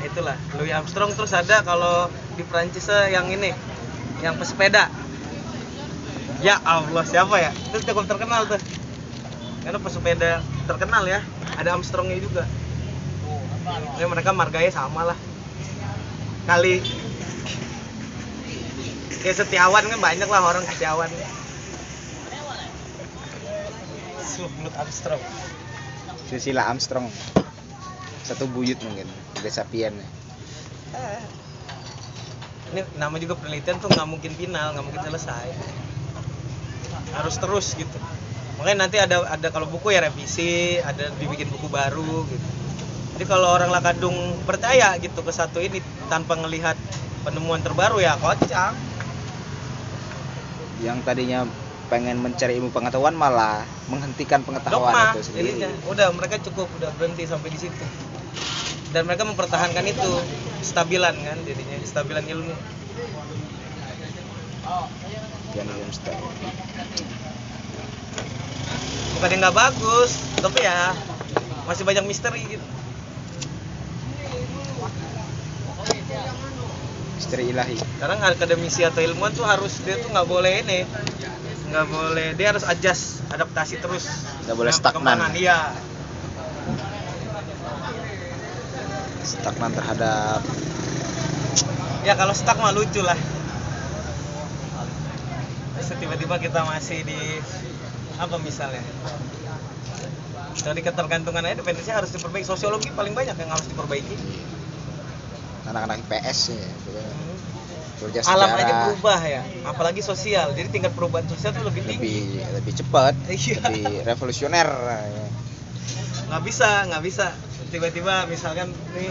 Itulah 0.02 0.34
Louis 0.58 0.74
Armstrong 0.74 1.14
terus 1.14 1.30
ada 1.34 1.62
kalau 1.62 2.10
di 2.34 2.42
Prancis 2.42 2.90
yang 2.90 3.30
ini, 3.30 3.54
yang 4.26 4.34
pesepeda. 4.34 4.90
Ya 6.42 6.58
Allah 6.66 7.02
siapa 7.06 7.38
ya? 7.38 7.50
Itu 7.70 7.82
cukup 7.82 8.10
terkenal 8.10 8.46
tuh. 8.50 8.58
Karena 9.68 9.84
pesepeda 9.84 10.40
terkenal 10.64 11.04
ya, 11.04 11.20
ada 11.60 11.76
Armstrongnya 11.76 12.16
juga. 12.24 12.48
Ya 14.00 14.08
mereka 14.08 14.32
marganya 14.32 14.72
sama 14.72 15.12
lah. 15.12 15.18
Kali 16.48 16.80
kayak 19.18 19.36
setiawan 19.44 19.84
kan 19.84 20.00
banyak 20.00 20.28
lah 20.30 20.40
orang 20.40 20.64
setiawan 20.64 21.10
Sublut 24.22 24.74
Armstrong 24.78 25.22
Susila 26.30 26.70
Armstrong 26.70 27.10
satu 28.22 28.46
buyut 28.46 28.78
mungkin 28.84 29.08
udah 29.42 29.52
sapien 29.52 29.92
Eh. 30.88 31.22
ini 32.72 32.80
nama 32.96 33.12
juga 33.20 33.36
penelitian 33.36 33.76
tuh 33.76 33.92
nggak 33.92 34.08
mungkin 34.08 34.32
final 34.32 34.72
nggak 34.72 34.84
mungkin 34.88 35.02
selesai 35.04 35.48
harus 37.12 37.36
terus 37.36 37.76
gitu 37.76 37.98
makanya 38.58 38.78
nanti 38.84 38.98
ada 38.98 39.22
ada 39.30 39.48
kalau 39.54 39.70
buku 39.70 39.94
ya 39.94 40.02
revisi 40.02 40.82
ada 40.82 41.14
dibikin 41.22 41.46
buku 41.48 41.70
baru 41.70 42.26
gitu. 42.26 42.48
Jadi 43.14 43.24
kalau 43.26 43.50
orang 43.50 43.70
Lakadung 43.70 44.14
percaya 44.46 44.94
gitu 44.98 45.22
ke 45.22 45.32
satu 45.34 45.58
ini 45.58 45.82
tanpa 46.06 46.38
ngelihat 46.38 46.74
penemuan 47.22 47.62
terbaru 47.62 48.02
ya 48.02 48.18
kocak. 48.18 48.74
Yang 50.82 50.98
tadinya 51.02 51.46
pengen 51.88 52.20
mencari 52.20 52.60
ilmu 52.60 52.70
pengetahuan 52.70 53.16
malah 53.16 53.64
menghentikan 53.88 54.44
pengetahuan 54.44 54.92
dogma 54.92 55.18
itu 55.18 55.22
sendiri. 55.24 55.56
jadinya. 55.56 55.70
Udah 55.90 56.06
mereka 56.14 56.36
cukup 56.46 56.70
udah 56.78 56.90
berhenti 56.94 57.24
sampai 57.26 57.48
di 57.50 57.58
situ. 57.58 57.84
Dan 58.94 59.04
mereka 59.04 59.26
mempertahankan 59.26 59.84
itu 59.88 60.10
stabilan 60.62 61.14
kan 61.18 61.38
jadinya 61.42 61.76
stabilan 61.82 62.22
ilmu. 62.22 62.54
Jangan. 65.58 67.37
Bukan 69.18 69.28
yang 69.34 69.40
nggak 69.46 69.56
bagus 69.56 70.10
tapi 70.38 70.62
ya 70.62 70.94
masih 71.66 71.84
banyak 71.84 72.04
misteri 72.06 72.42
gitu. 72.48 72.66
Misteri 77.18 77.44
ilahi. 77.52 77.76
Sekarang 77.76 78.18
akademisi 78.24 78.86
atau 78.86 79.04
ilmuwan 79.04 79.34
tuh 79.34 79.44
harus 79.44 79.82
dia 79.84 80.00
tuh 80.00 80.08
nggak 80.14 80.28
boleh 80.28 80.64
ini 80.64 80.80
nggak 81.68 81.86
boleh 81.92 82.32
dia 82.32 82.56
harus 82.56 82.64
adjust 82.64 83.20
adaptasi 83.28 83.76
terus. 83.82 84.08
Nggak 84.48 84.56
boleh 84.56 84.72
stagnan. 84.72 85.18
iya. 85.36 85.76
Stagnan 89.28 89.76
terhadap 89.76 90.40
ya 92.08 92.16
kalau 92.16 92.32
stuck 92.32 92.56
mah 92.56 92.72
lucu 92.72 93.04
lah. 93.04 93.18
Terus 95.76 95.88
tiba-tiba 96.00 96.40
kita 96.40 96.64
masih 96.64 97.04
di 97.04 97.20
apa 98.18 98.36
misalnya? 98.42 98.82
Dari 100.58 100.80
ketergantungan 100.82 101.42
aja 101.46 101.62
dependensinya 101.62 102.02
harus 102.02 102.10
diperbaiki. 102.10 102.46
Sosiologi 102.46 102.90
paling 102.90 103.14
banyak 103.14 103.36
yang 103.38 103.50
harus 103.50 103.66
diperbaiki. 103.70 104.14
Anak-anak 105.70 106.02
IPS 106.02 106.38
ya 106.52 106.66
pokoknya. 106.82 107.14
Belajar 107.98 108.22
alam 108.30 108.50
aja 108.54 108.74
berubah 108.90 109.20
ya. 109.22 109.42
Apalagi 109.66 110.00
sosial. 110.02 110.54
Jadi 110.54 110.68
tingkat 110.70 110.94
perubahan 110.94 111.26
sosial 111.30 111.50
tuh 111.54 111.66
lebih 111.66 111.82
tinggi. 111.86 112.42
lebih 112.42 112.46
lebih 112.58 112.72
cepat 112.74 113.14
Iya. 113.26 113.58
lebih 113.70 114.06
revolusioner. 114.06 114.68
Ya. 114.68 115.26
nggak 116.28 116.42
bisa 116.44 116.68
nggak 116.90 117.02
bisa. 117.02 117.26
Tiba-tiba 117.68 118.24
misalkan 118.26 118.72
nih 118.96 119.10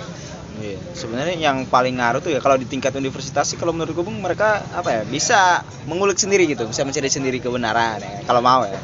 Iya. 0.58 0.78
Sebenarnya 0.98 1.36
yang 1.38 1.70
paling 1.70 2.02
ngaruh 2.02 2.22
tuh 2.22 2.34
ya 2.34 2.40
kalau 2.42 2.58
di 2.58 2.66
tingkat 2.66 2.94
universitas 2.98 3.46
sih 3.46 3.58
kalau 3.62 3.74
menurut 3.78 3.94
gue 3.94 4.06
mereka 4.10 4.66
apa 4.74 4.90
ya 4.90 5.02
bisa 5.06 5.62
mengulik 5.86 6.18
sendiri 6.18 6.50
gitu, 6.50 6.66
bisa 6.66 6.82
mencari 6.82 7.10
sendiri 7.14 7.38
kebenaran 7.38 8.02
ya 8.02 8.26
kalau 8.26 8.42
mau 8.42 8.66
ya 8.66 8.82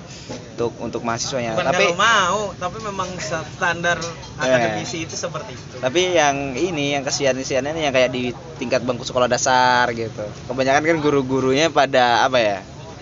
untuk 0.53 0.69
untuk 0.77 1.01
mahasiswanya. 1.01 1.57
bukan 1.57 1.65
tapi 1.73 1.85
kalau 1.89 1.97
mau 1.97 2.41
tapi 2.53 2.77
memang 2.85 3.09
standar 3.57 3.97
akademisi 4.37 5.09
itu 5.09 5.17
seperti 5.17 5.57
itu 5.57 5.81
tapi 5.81 6.13
yang 6.13 6.53
ini 6.53 6.93
yang 6.93 7.01
kesian-kesiannya 7.01 7.73
yang 7.73 7.89
kayak 7.89 8.13
di 8.13 8.29
tingkat 8.61 8.85
bangku 8.85 9.03
sekolah 9.03 9.25
dasar 9.25 9.89
gitu. 9.97 10.23
Kebanyakan 10.45 10.81
kan 10.85 10.97
guru-gurunya 11.01 11.73
pada 11.73 12.23
apa 12.23 12.37
ya? 12.37 12.57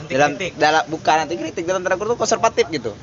Dalam 0.08 0.40
kritik. 0.40 0.58
dalam 0.58 0.84
bukan 0.88 1.16
anti 1.28 1.36
kritik 1.38 1.64
dalam 1.68 1.84
tanda 1.84 2.00
tuh 2.00 2.18
konservatif 2.18 2.66
gitu. 2.72 2.96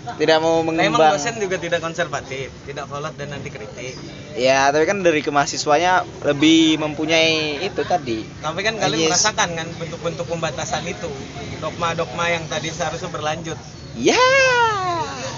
Tidak 0.00 0.38
mau 0.38 0.60
Nah, 0.60 0.66
mengembang. 0.66 1.12
dosen 1.12 1.36
juga 1.36 1.56
tidak 1.56 1.80
konservatif 1.80 2.48
tidak 2.64 2.88
kolot 2.88 3.12
dan 3.14 3.32
anti 3.32 3.48
kritik 3.48 3.94
Ya, 4.32 4.70
tapi 4.70 4.86
kan 4.86 5.02
dari 5.02 5.20
kemahasiswanya 5.20 6.00
lebih 6.22 6.78
mempunyai 6.78 7.60
itu 7.60 7.82
tadi. 7.82 8.24
tapi 8.38 8.60
kan 8.62 8.78
kalian 8.78 8.96
Yes. 8.98 9.10
merasakan 9.12 9.48
kan 9.54 9.66
bentuk-bentuk 9.76 10.24
pembatasan 10.24 10.86
itu 10.86 11.10
dogma-dogma 11.58 12.24
yang 12.28 12.44
tadi 12.46 12.70
seharusnya 12.70 13.08
berlanjut 13.08 13.58
Ya. 13.92 14.16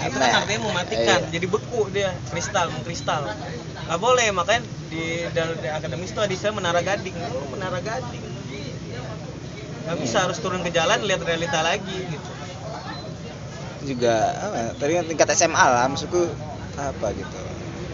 itu 0.03 0.15
kan 0.15 0.31
artinya 0.37 0.61
mematikan 0.63 1.19
Iya. 1.21 1.31
jadi 1.31 1.45
beku 1.47 1.87
dia 1.89 2.11
kristal 2.27 2.67
mengkristal 2.69 3.23
nggak 3.83 3.99
boleh 3.99 4.27
makanya 4.31 4.61
di 4.87 5.27
di 5.27 5.67
akademis 5.67 6.11
itu 6.11 6.19
ada 6.19 6.49
menara 6.51 6.79
gading 6.79 7.15
oh, 7.17 7.47
menara 7.49 7.79
gading 7.79 8.23
nggak 9.83 9.97
bisa 9.99 10.23
harus 10.23 10.39
turun 10.39 10.63
ke 10.63 10.71
jalan 10.71 11.03
lihat 11.03 11.19
realita 11.19 11.59
lagi 11.59 11.97
gitu 12.07 12.29
juga 13.85 14.31
apa 14.39 14.83
ya, 14.87 15.03
kan 15.03 15.05
tingkat 15.07 15.27
SMA 15.35 15.63
lah 15.63 15.85
maksudku 15.91 16.27
apa 16.79 17.07
gitu. 17.13 17.37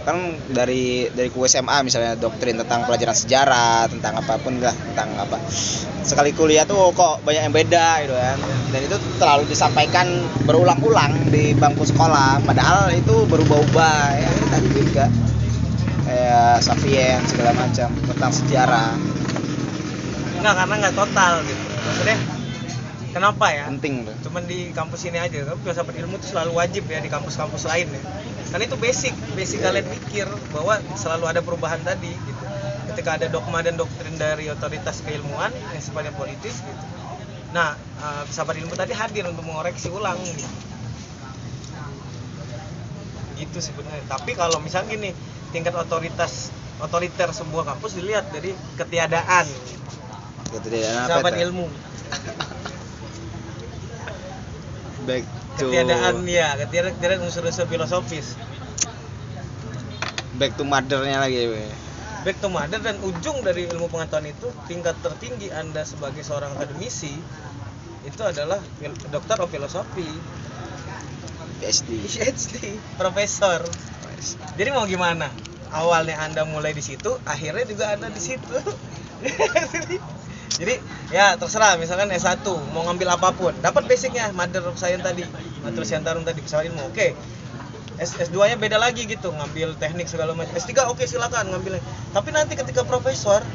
Kan 0.08 0.40
dari 0.50 1.12
dari 1.12 1.28
ku 1.28 1.44
SMA 1.44 1.84
misalnya 1.84 2.16
doktrin 2.16 2.56
tentang 2.56 2.88
pelajaran 2.88 3.14
sejarah 3.14 3.92
tentang 3.92 4.16
apa 4.18 4.40
pun 4.40 4.58
lah 4.64 4.72
tentang 4.72 5.12
apa. 5.20 5.38
Sekali 6.02 6.32
kuliah 6.32 6.64
tuh 6.64 6.96
kok 6.96 7.22
banyak 7.28 7.52
yang 7.52 7.54
beda 7.54 8.08
gitu 8.08 8.16
kan. 8.16 8.40
Dan 8.72 8.82
itu 8.88 8.98
terlalu 9.20 9.44
disampaikan 9.52 10.08
berulang-ulang 10.48 11.30
di 11.30 11.52
bangku 11.52 11.84
sekolah. 11.84 12.40
Padahal 12.48 12.90
itu 12.96 13.28
berubah-ubah 13.28 13.98
ya 14.16 14.32
tadi 14.50 14.68
juga. 14.72 15.06
Kayak 16.10 16.66
Sapien 16.66 17.22
segala 17.28 17.54
macam 17.54 17.90
tentang 17.92 18.32
sejarah. 18.34 18.96
Nggak 20.42 20.56
karena 20.58 20.74
nggak 20.80 20.96
total 20.96 21.44
gitu. 21.44 21.64
Maksudnya 21.86 22.18
kenapa 23.12 23.46
ya? 23.52 23.66
Penting 23.70 24.06
tuh. 24.08 24.16
Cuman 24.30 24.44
di 24.46 24.72
kampus 24.72 25.06
ini 25.10 25.20
aja 25.20 25.46
tapi 25.46 25.60
filsafat 25.66 25.96
ilmu 25.98 26.18
itu 26.18 26.28
selalu 26.32 26.52
wajib 26.58 26.84
ya 26.88 27.00
di 27.02 27.10
kampus-kampus 27.12 27.66
lain 27.68 27.88
ya. 27.90 28.02
Karena 28.50 28.64
itu 28.66 28.78
basic 28.78 29.14
basic 29.38 29.60
kalian 29.62 29.86
mikir 29.90 30.28
bahwa 30.54 30.82
selalu 30.98 31.26
ada 31.30 31.42
perubahan 31.44 31.82
tadi 31.82 32.14
gitu. 32.14 32.44
Ketika 32.94 33.22
ada 33.22 33.28
dogma 33.30 33.62
dan 33.62 33.78
doktrin 33.78 34.18
dari 34.18 34.50
otoritas 34.50 35.06
keilmuan 35.06 35.54
yang 35.54 35.82
sifatnya 35.82 36.14
politis 36.16 36.62
gitu. 36.62 36.84
Nah 37.54 37.76
eh, 37.78 38.22
filsafat 38.30 38.56
ilmu 38.62 38.74
tadi 38.74 38.94
hadir 38.94 39.26
untuk 39.30 39.46
mengoreksi 39.46 39.90
ulang 39.94 40.18
gitu. 40.22 40.48
Itu 43.40 43.60
sebenarnya. 43.64 44.06
Tapi 44.06 44.36
kalau 44.36 44.60
misalnya 44.60 44.96
gini 44.98 45.10
tingkat 45.50 45.74
otoritas 45.74 46.54
otoriter 46.80 47.30
sebuah 47.36 47.76
kampus 47.76 48.00
dilihat 48.00 48.32
dari 48.32 48.56
ketiadaan. 48.80 49.46
Gitu 50.50 50.68
Dan 50.74 51.22
apa 51.22 51.30
ilmu 51.30 51.89
back 55.10 55.26
to 55.58 55.66
ketiadaan 55.74 56.22
ya 56.30 56.54
ketiadaan, 56.62 56.94
ketiadaan 57.02 57.26
unsur-unsur 57.26 57.66
filosofis. 57.66 58.38
Back 60.38 60.54
to 60.56 60.64
mothernya 60.64 61.18
lagi 61.18 61.50
we. 61.50 61.66
back 62.24 62.38
to 62.44 62.52
mother 62.52 62.80
dan 62.84 63.00
ujung 63.00 63.40
dari 63.48 63.64
ilmu 63.72 63.88
pengetahuan 63.88 64.28
itu 64.28 64.52
tingkat 64.68 64.96
tertinggi 65.00 65.56
anda 65.56 65.88
sebagai 65.88 66.20
seorang 66.20 66.52
akademisi 66.52 67.16
itu 68.04 68.22
adalah 68.24 68.60
dokter 69.12 69.40
of 69.40 69.48
filosofi 69.52 70.08
PhD 71.60 71.90
PhD 72.08 72.56
profesor. 72.96 73.64
Jadi 74.60 74.70
mau 74.72 74.84
gimana? 74.84 75.32
Awalnya 75.72 76.20
anda 76.24 76.44
mulai 76.44 76.76
di 76.76 76.84
situ 76.84 77.16
akhirnya 77.24 77.64
juga 77.68 77.94
anda 77.96 78.12
di 78.12 78.20
situ 78.20 78.58
jadi 80.58 80.82
ya 81.14 81.38
terserah. 81.38 81.78
Misalkan 81.78 82.10
S1 82.10 82.42
mau 82.74 82.82
ngambil 82.90 83.14
apa 83.14 83.30
pun. 83.36 83.54
Dapat 83.62 83.86
basicnya 83.86 84.34
mother 84.34 84.66
of 84.66 84.80
science 84.82 85.06
tadi. 85.06 85.22
Mother 85.62 85.84
scientarum 85.86 86.26
tadi 86.26 86.42
kesalahan 86.42 86.74
ilmu 86.74 86.90
oke. 86.90 87.08
S 88.00 88.16
S2 88.18 88.38
nya 88.50 88.58
beda 88.58 88.82
lagi 88.82 89.06
gitu. 89.06 89.30
Ngambil 89.30 89.78
teknik 89.78 90.10
segala 90.10 90.34
macam. 90.34 90.56
S3 90.58 90.90
oke 90.90 91.06
silakan 91.06 91.54
ngambilnya. 91.54 91.84
Tapi 92.16 92.30
nanti 92.34 92.58
ketika 92.58 92.82
profesor 92.82 93.46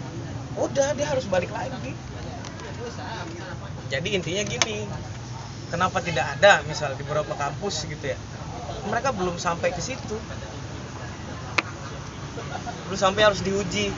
udah 0.54 0.94
dia 0.94 1.06
harus 1.10 1.26
balik 1.26 1.50
lagi. 1.50 1.96
Jadi 3.90 4.08
intinya 4.14 4.42
gini 4.46 4.86
kenapa 5.68 5.98
tidak 5.98 6.38
ada 6.38 6.62
misal 6.70 6.94
di 6.94 7.02
beberapa 7.02 7.34
kampus 7.34 7.90
gitu 7.90 8.14
ya? 8.14 8.18
Mereka 8.86 9.10
belum 9.16 9.34
sampai 9.40 9.74
ke 9.74 9.82
situ. 9.82 10.16
Belum 12.86 12.98
sampai 13.00 13.26
harus 13.26 13.42
diuji 13.42 13.90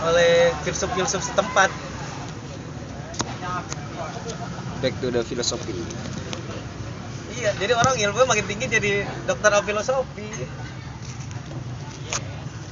oleh 0.00 0.56
filsuf-filsuf 0.64 1.20
setempat 1.20 1.68
back 4.80 4.94
to 5.00 5.08
the 5.12 5.22
philosophy. 5.24 5.74
Iya 7.40 7.50
jadi 7.56 7.72
orang 7.72 7.96
ilmu 7.96 8.26
makin 8.28 8.44
tinggi 8.44 8.66
jadi 8.68 8.92
dokter 9.24 9.50
of 9.54 9.64
filosofi 9.64 10.28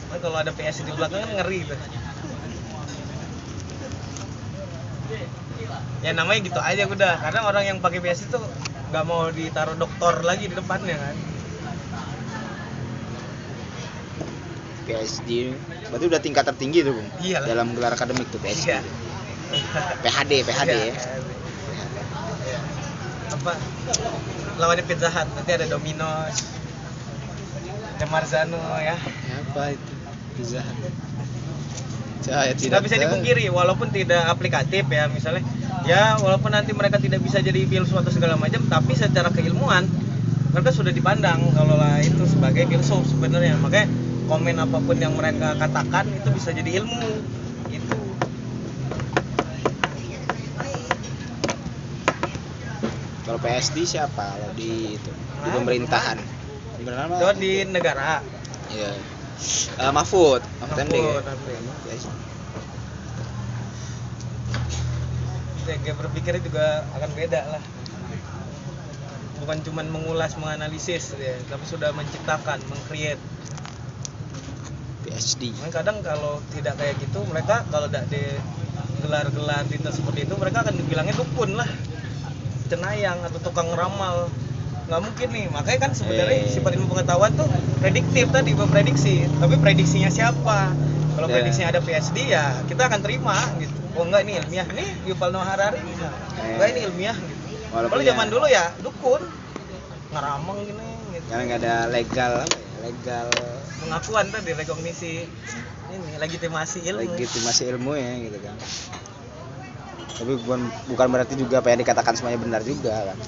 Nah, 0.08 0.16
kalau 0.24 0.40
ada 0.40 0.48
PS 0.56 0.88
di 0.88 0.92
belakang 0.96 1.20
kan 1.20 1.30
ngeri 1.36 1.68
tuh 1.68 1.76
ya 5.98 6.10
namanya 6.14 6.40
gitu 6.46 6.60
aja 6.62 6.86
udah. 6.86 7.18
Kadang 7.20 7.44
orang 7.44 7.64
yang 7.66 7.76
pakai 7.82 7.98
PS 8.00 8.30
itu 8.30 8.38
nggak 8.88 9.04
mau 9.04 9.28
ditaruh 9.28 9.76
doktor 9.76 10.24
lagi 10.24 10.48
di 10.48 10.54
depannya 10.56 10.96
kan? 10.96 11.14
PhD 14.88 15.52
berarti 15.92 16.04
udah 16.08 16.20
tingkat 16.24 16.44
tertinggi 16.48 16.80
tuh 16.80 16.96
bung? 16.96 17.08
Iyalah. 17.20 17.44
dalam 17.44 17.66
gelar 17.76 17.92
akademik 17.92 18.24
tuh 18.32 18.40
PhD 18.40 18.72
Iya. 18.72 18.80
PhD 20.00 20.32
PhD 20.48 20.72
Iya, 20.72 20.76
ya. 20.76 20.96
iya. 20.96 21.37
Apa? 23.28 23.52
Lawannya 24.58 24.84
Pizza 24.84 25.08
Hut 25.12 25.28
nanti 25.36 25.50
ada 25.54 25.66
Domino's 25.68 26.36
ada 27.98 28.06
Marzano 28.10 28.60
ya. 28.78 28.96
Apa 29.48 29.74
itu? 29.74 29.92
Pizza 30.38 30.60
Hut. 30.62 30.94
Saya 32.18 32.52
tidak 32.52 32.84
bisa 32.84 32.98
dipungkiri 32.98 33.46
walaupun 33.48 33.88
tidak 33.94 34.26
aplikatif 34.28 34.84
ya 34.90 35.06
misalnya. 35.08 35.44
Ya 35.86 36.18
walaupun 36.20 36.52
nanti 36.52 36.74
mereka 36.74 36.98
tidak 37.00 37.22
bisa 37.24 37.40
jadi 37.40 37.64
filsuf 37.64 38.02
atau 38.02 38.12
segala 38.12 38.36
macam 38.36 38.60
tapi 38.68 38.92
secara 38.92 39.32
keilmuan 39.32 39.88
mereka 40.52 40.74
sudah 40.74 40.92
dipandang 40.92 41.40
kalau 41.54 41.78
lah 41.78 42.02
itu 42.02 42.26
sebagai 42.28 42.66
filsuf 42.66 43.06
sebenarnya. 43.08 43.56
Makanya 43.62 43.86
komen 44.28 44.56
apa 44.60 44.78
pun 44.82 44.96
yang 45.00 45.16
mereka 45.16 45.56
katakan 45.56 46.04
itu 46.12 46.28
bisa 46.34 46.52
jadi 46.52 46.84
ilmu 46.84 47.08
itu 47.72 47.98
kalau 53.38 53.54
PSD 53.54 53.86
siapa? 53.86 54.34
Kalau 54.34 54.50
di 54.58 54.98
itu 54.98 55.10
di 55.14 55.48
pemerintahan. 55.54 56.18
Pemerintahan 56.82 57.10
apa 57.14 57.32
di 57.38 57.52
negara. 57.70 58.18
Iya. 58.74 58.90
Eh, 59.78 59.92
Mahfud, 59.94 60.42
Mahfud 60.42 60.74
Mahfud? 60.74 60.82
MD. 60.90 60.96
Ya, 65.68 65.76
gaya 65.84 65.94
berpikirnya 65.94 66.42
juga 66.42 66.82
akan 66.98 67.10
beda 67.14 67.40
lah. 67.54 67.62
Bukan 69.38 69.58
cuman 69.62 69.86
mengulas 69.86 70.34
menganalisis 70.34 71.14
ya, 71.14 71.38
tapi 71.46 71.62
sudah 71.62 71.94
menciptakan 71.94 72.58
mengcreate. 72.66 73.22
PSD. 75.06 75.54
Kadang 75.70 76.02
kalau 76.02 76.42
tidak 76.50 76.74
kayak 76.74 76.98
gitu 76.98 77.22
mereka 77.30 77.62
kalau 77.70 77.86
tidak 77.86 78.10
di 78.10 78.20
gelar-gelar 78.98 79.62
seperti 79.94 80.26
itu 80.26 80.34
mereka 80.34 80.66
akan 80.66 80.74
dibilangnya 80.74 81.14
dukun 81.14 81.54
lah 81.54 81.70
cenayang 82.68 83.18
atau 83.22 83.38
tukang 83.40 83.68
ramal. 83.72 84.28
Nggak 84.86 85.00
mungkin 85.02 85.28
nih. 85.30 85.46
Makanya 85.48 85.78
kan 85.80 85.92
sebenarnya 85.92 86.38
Eh. 86.38 86.48
sifat 86.48 86.72
ilmu 86.72 86.88
pengetahuan 86.88 87.32
tuh 87.34 87.48
prediktif 87.76 88.28
tadi 88.28 88.52
memprediksi. 88.52 89.28
Tapi 89.34 89.56
prediksinya 89.56 90.08
siapa? 90.08 90.72
Kalau 91.12 91.26
Ya. 91.26 91.34
prediksinya 91.34 91.68
ada 91.68 91.80
PSD 91.80 92.16
ya 92.26 92.62
kita 92.64 92.86
akan 92.86 93.00
terima 93.00 93.36
gitu. 93.58 93.74
Oh 93.92 94.04
enggak 94.04 94.22
ini 94.22 94.38
ilmiah. 94.38 94.66
Nih 94.70 94.88
Yuval 95.04 95.28
Noah 95.28 95.48
Harari 95.48 95.82
enggak 95.82 96.68
ini 96.70 96.80
ilmiah 96.84 97.16
gitu. 97.16 97.36
Walaupun 97.68 97.90
kalau 97.90 98.02
ya- 98.02 98.10
zaman 98.10 98.26
dulu 98.28 98.46
ya 98.46 98.64
dukun. 98.78 99.22
Ngerameng 100.08 100.58
gini 100.62 100.86
gitu. 101.12 101.26
Karena 101.28 101.42
nggak 101.44 101.60
ada 101.60 101.74
legal 101.90 102.32
ya? 102.38 102.46
Legal. 102.80 103.26
Pengakuan 103.78 104.26
tadi 104.30 104.50
rekognisi. 104.54 105.26
Ini 105.88 106.16
legitimasi 106.16 106.78
ilmu. 106.86 107.12
Legitimasi 107.12 107.62
ilmu 107.68 107.92
ya 107.92 108.12
gitu 108.22 108.38
kan. 108.40 108.56
Tapi 110.16 110.32
bukan 110.40 110.60
bukan 110.88 111.06
berarti 111.12 111.34
juga 111.36 111.60
apa 111.60 111.68
yang 111.74 111.80
dikatakan 111.84 112.14
semuanya 112.16 112.40
benar 112.40 112.62
juga 112.64 113.12
kan. 113.12 113.18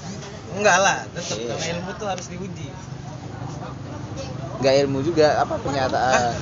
enggak 0.51 0.77
lah 0.83 0.97
tetap 1.15 1.37
karena 1.47 1.65
ilmu 1.79 1.91
tuh 1.95 2.07
harus 2.11 2.25
diuji. 2.27 2.67
Nggak 4.59 4.73
ilmu 4.85 4.99
juga 5.05 5.27
apa 5.39 5.55
pernyataan? 5.61 6.33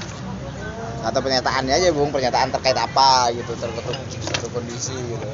Atau 0.99 1.19
pernyataannya 1.23 1.73
aja 1.79 1.87
bung 1.95 2.11
pernyataan 2.11 2.51
terkait 2.51 2.75
apa 2.75 3.31
gitu 3.31 3.55
terkutuk 3.55 3.95
satu 4.19 4.47
kondisi 4.51 4.97
gitu. 4.97 5.29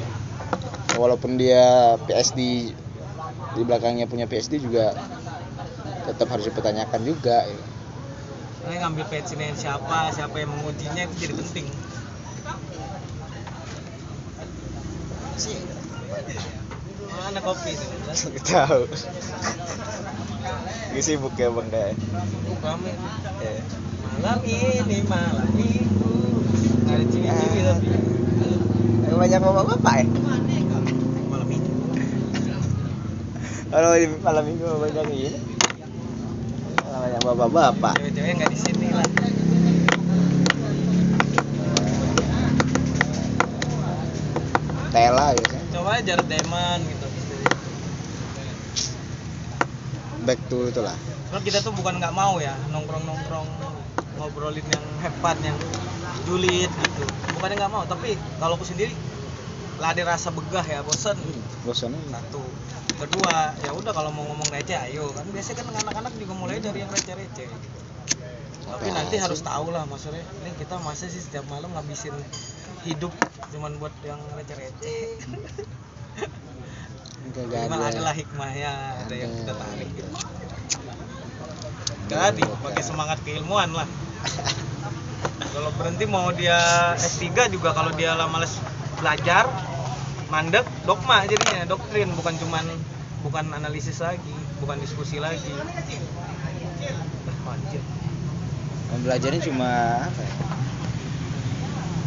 Walaupun 0.99 1.39
dia 1.39 1.95
PSD 2.05 2.71
di 3.55 3.61
belakangnya 3.63 4.05
punya 4.05 4.27
PSD 4.27 4.59
juga 4.59 4.91
tetap 6.05 6.27
harus 6.29 6.45
dipertanyakan 6.45 7.01
juga 7.01 7.47
gitu. 7.49 7.65
ini 8.65 8.75
ngambil 8.81 9.05
PhD 9.09 9.41
siapa 9.57 10.09
siapa 10.09 10.35
yang 10.41 10.49
mengujinya 10.53 11.05
itu 11.05 11.15
jadi 11.29 11.33
penting 11.37 11.65
mana 17.15 17.39
kopi 17.43 17.75
itu? 17.75 17.85
Nggak 18.31 18.43
tahu. 18.47 18.81
Gue 20.95 21.01
sibuk 21.03 21.35
ya 21.35 21.51
bang 21.51 21.67
kayak 21.67 21.93
Uh, 22.55 22.57
rame 22.63 22.89
ya. 23.43 23.61
malam 24.17 24.39
ini 24.47 24.97
malam 25.05 25.49
minggu. 25.53 26.15
Ada 26.87 27.03
ciwi-ciwi 27.11 27.59
Ah. 27.61 27.75
tapi. 27.75 27.87
Ada 29.05 29.15
banyak 29.19 29.39
bapak-bapak 29.43 29.93
ya? 30.01 30.05
Malam 31.29 31.47
minggu. 31.51 31.75
Kalau 33.69 33.89
malam 34.23 34.43
minggu 34.47 34.65
banyak 34.65 35.05
ini. 35.13 35.31
Banyak 36.85 37.21
bapak-bapak. 37.21 37.93
Cewek-cewek 37.99 38.31
nggak 38.39 38.49
di 38.49 38.59
sini 38.59 38.87
lah 38.95 39.05
Tela 44.95 45.27
gitu 45.35 45.55
coba 45.75 45.99
aja 45.99 46.03
Jared 46.07 46.27
Diamond 46.31 46.81
gitu 46.87 47.07
back 50.23 50.39
to 50.47 50.57
itu 50.71 50.79
lah 50.79 50.95
Kalau 51.29 51.41
kita 51.43 51.59
tuh 51.59 51.75
bukan 51.75 51.99
nggak 51.99 52.15
mau 52.15 52.39
ya 52.39 52.55
nongkrong-nongkrong 52.71 53.47
ngobrolin 54.15 54.63
yang 54.63 54.85
hebat 55.03 55.35
yang 55.43 55.57
julid 56.25 56.71
gitu. 56.71 57.03
Bukannya 57.37 57.55
nggak 57.59 57.71
mau, 57.71 57.83
tapi 57.85 58.15
kalau 58.41 58.55
aku 58.57 58.65
sendiri 58.65 58.95
lah 59.75 59.91
ada 59.91 60.15
rasa 60.15 60.31
begah 60.31 60.63
ya, 60.63 60.79
bosen. 60.87 61.19
bosannya 61.67 61.99
Satu. 62.07 62.41
Kedua, 62.95 63.51
ya 63.59 63.75
udah 63.75 63.91
kalau 63.91 64.07
mau 64.15 64.23
ngomong 64.23 64.47
receh 64.55 64.79
ayo 64.87 65.11
kan 65.11 65.27
biasanya 65.27 65.67
kan 65.67 65.75
anak-anak 65.83 66.13
juga 66.15 66.33
mulai 66.39 66.63
dari 66.63 66.79
yang 66.79 66.91
receh-receh. 66.95 67.47
gitu. 67.51 67.77
Tapi 68.65 68.87
Apa 68.89 68.97
nanti 68.97 69.15
harus 69.19 69.43
tahu 69.43 69.75
lah 69.75 69.83
maksudnya, 69.83 70.23
ini 70.41 70.51
kita 70.55 70.79
masa 70.79 71.11
sih 71.11 71.19
setiap 71.19 71.43
malam 71.51 71.69
ngabisin 71.75 72.15
hidup 72.85 73.13
cuman 73.49 73.81
buat 73.81 73.93
yang 74.05 74.21
receh-receh. 74.37 75.25
Cuman 77.35 77.81
ada 77.81 77.89
adalah 77.91 78.13
hikmahnya, 78.13 78.71
ada 79.01 79.15
yang 79.17 79.31
kita 79.33 79.53
tarik 79.57 79.89
gitu. 79.97 80.09
Jadi 82.05 82.43
pakai 82.61 82.83
semangat 82.85 83.17
keilmuan 83.25 83.73
lah. 83.73 83.89
Kalau 85.55 85.71
berhenti 85.79 86.05
mau 86.05 86.29
dia 86.29 86.59
S3 86.99 87.49
juga 87.49 87.73
kalau 87.73 87.89
dia 87.97 88.13
lah 88.13 88.29
males 88.29 88.53
belajar, 89.01 89.49
mandek, 90.29 90.67
dogma 90.85 91.25
jadinya, 91.25 91.65
doktrin 91.65 92.13
bukan 92.13 92.37
cuman 92.37 92.65
bukan 93.25 93.45
analisis 93.57 94.05
lagi, 94.05 94.35
bukan 94.61 94.77
diskusi 94.77 95.17
lagi. 95.17 95.49
Belajarnya 98.95 99.41
cuma 99.43 99.69
apa 100.07 100.21
ya? 100.23 100.33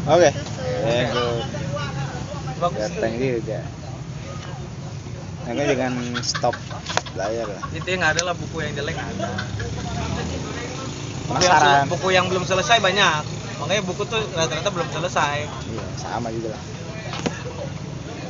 Oke. 0.06 0.30
Ya, 0.78 1.02
gue 1.10 1.28
Bagus. 2.58 2.78
datang 2.78 3.14
juga. 3.16 3.60
makanya 5.48 5.64
jangan 5.80 5.94
stop 6.20 6.52
belajar 7.16 7.48
lah 7.48 7.62
Itu 7.72 7.88
nggak 7.88 8.10
ada 8.14 8.22
lah 8.28 8.34
buku 8.36 8.56
yang 8.60 8.72
jelek 8.76 9.00
ada. 9.00 9.32
Buku 11.24 11.40
yang, 11.40 11.56
sel- 11.56 11.88
buku 11.88 12.08
yang 12.12 12.26
belum 12.28 12.44
selesai 12.44 12.78
banyak. 12.78 13.22
Makanya 13.58 13.82
buku 13.82 14.02
tuh 14.04 14.20
rata-rata 14.36 14.68
belum 14.70 14.88
selesai. 14.92 15.36
iya 15.48 15.84
sama 15.96 16.28
juga 16.30 16.52
lah 16.54 16.62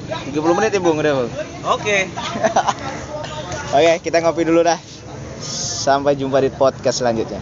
30 0.09 0.57
menit 0.57 0.73
ya 0.73 0.81
bung 0.81 0.97
udah 0.97 1.13
bung 1.21 1.31
Oke. 1.69 2.09
Oke, 3.77 3.93
kita 4.01 4.25
ngopi 4.25 4.49
dulu 4.49 4.65
dah. 4.65 4.81
Sampai 5.39 6.17
jumpa 6.17 6.41
di 6.41 6.49
podcast 6.49 7.05
selanjutnya. 7.05 7.41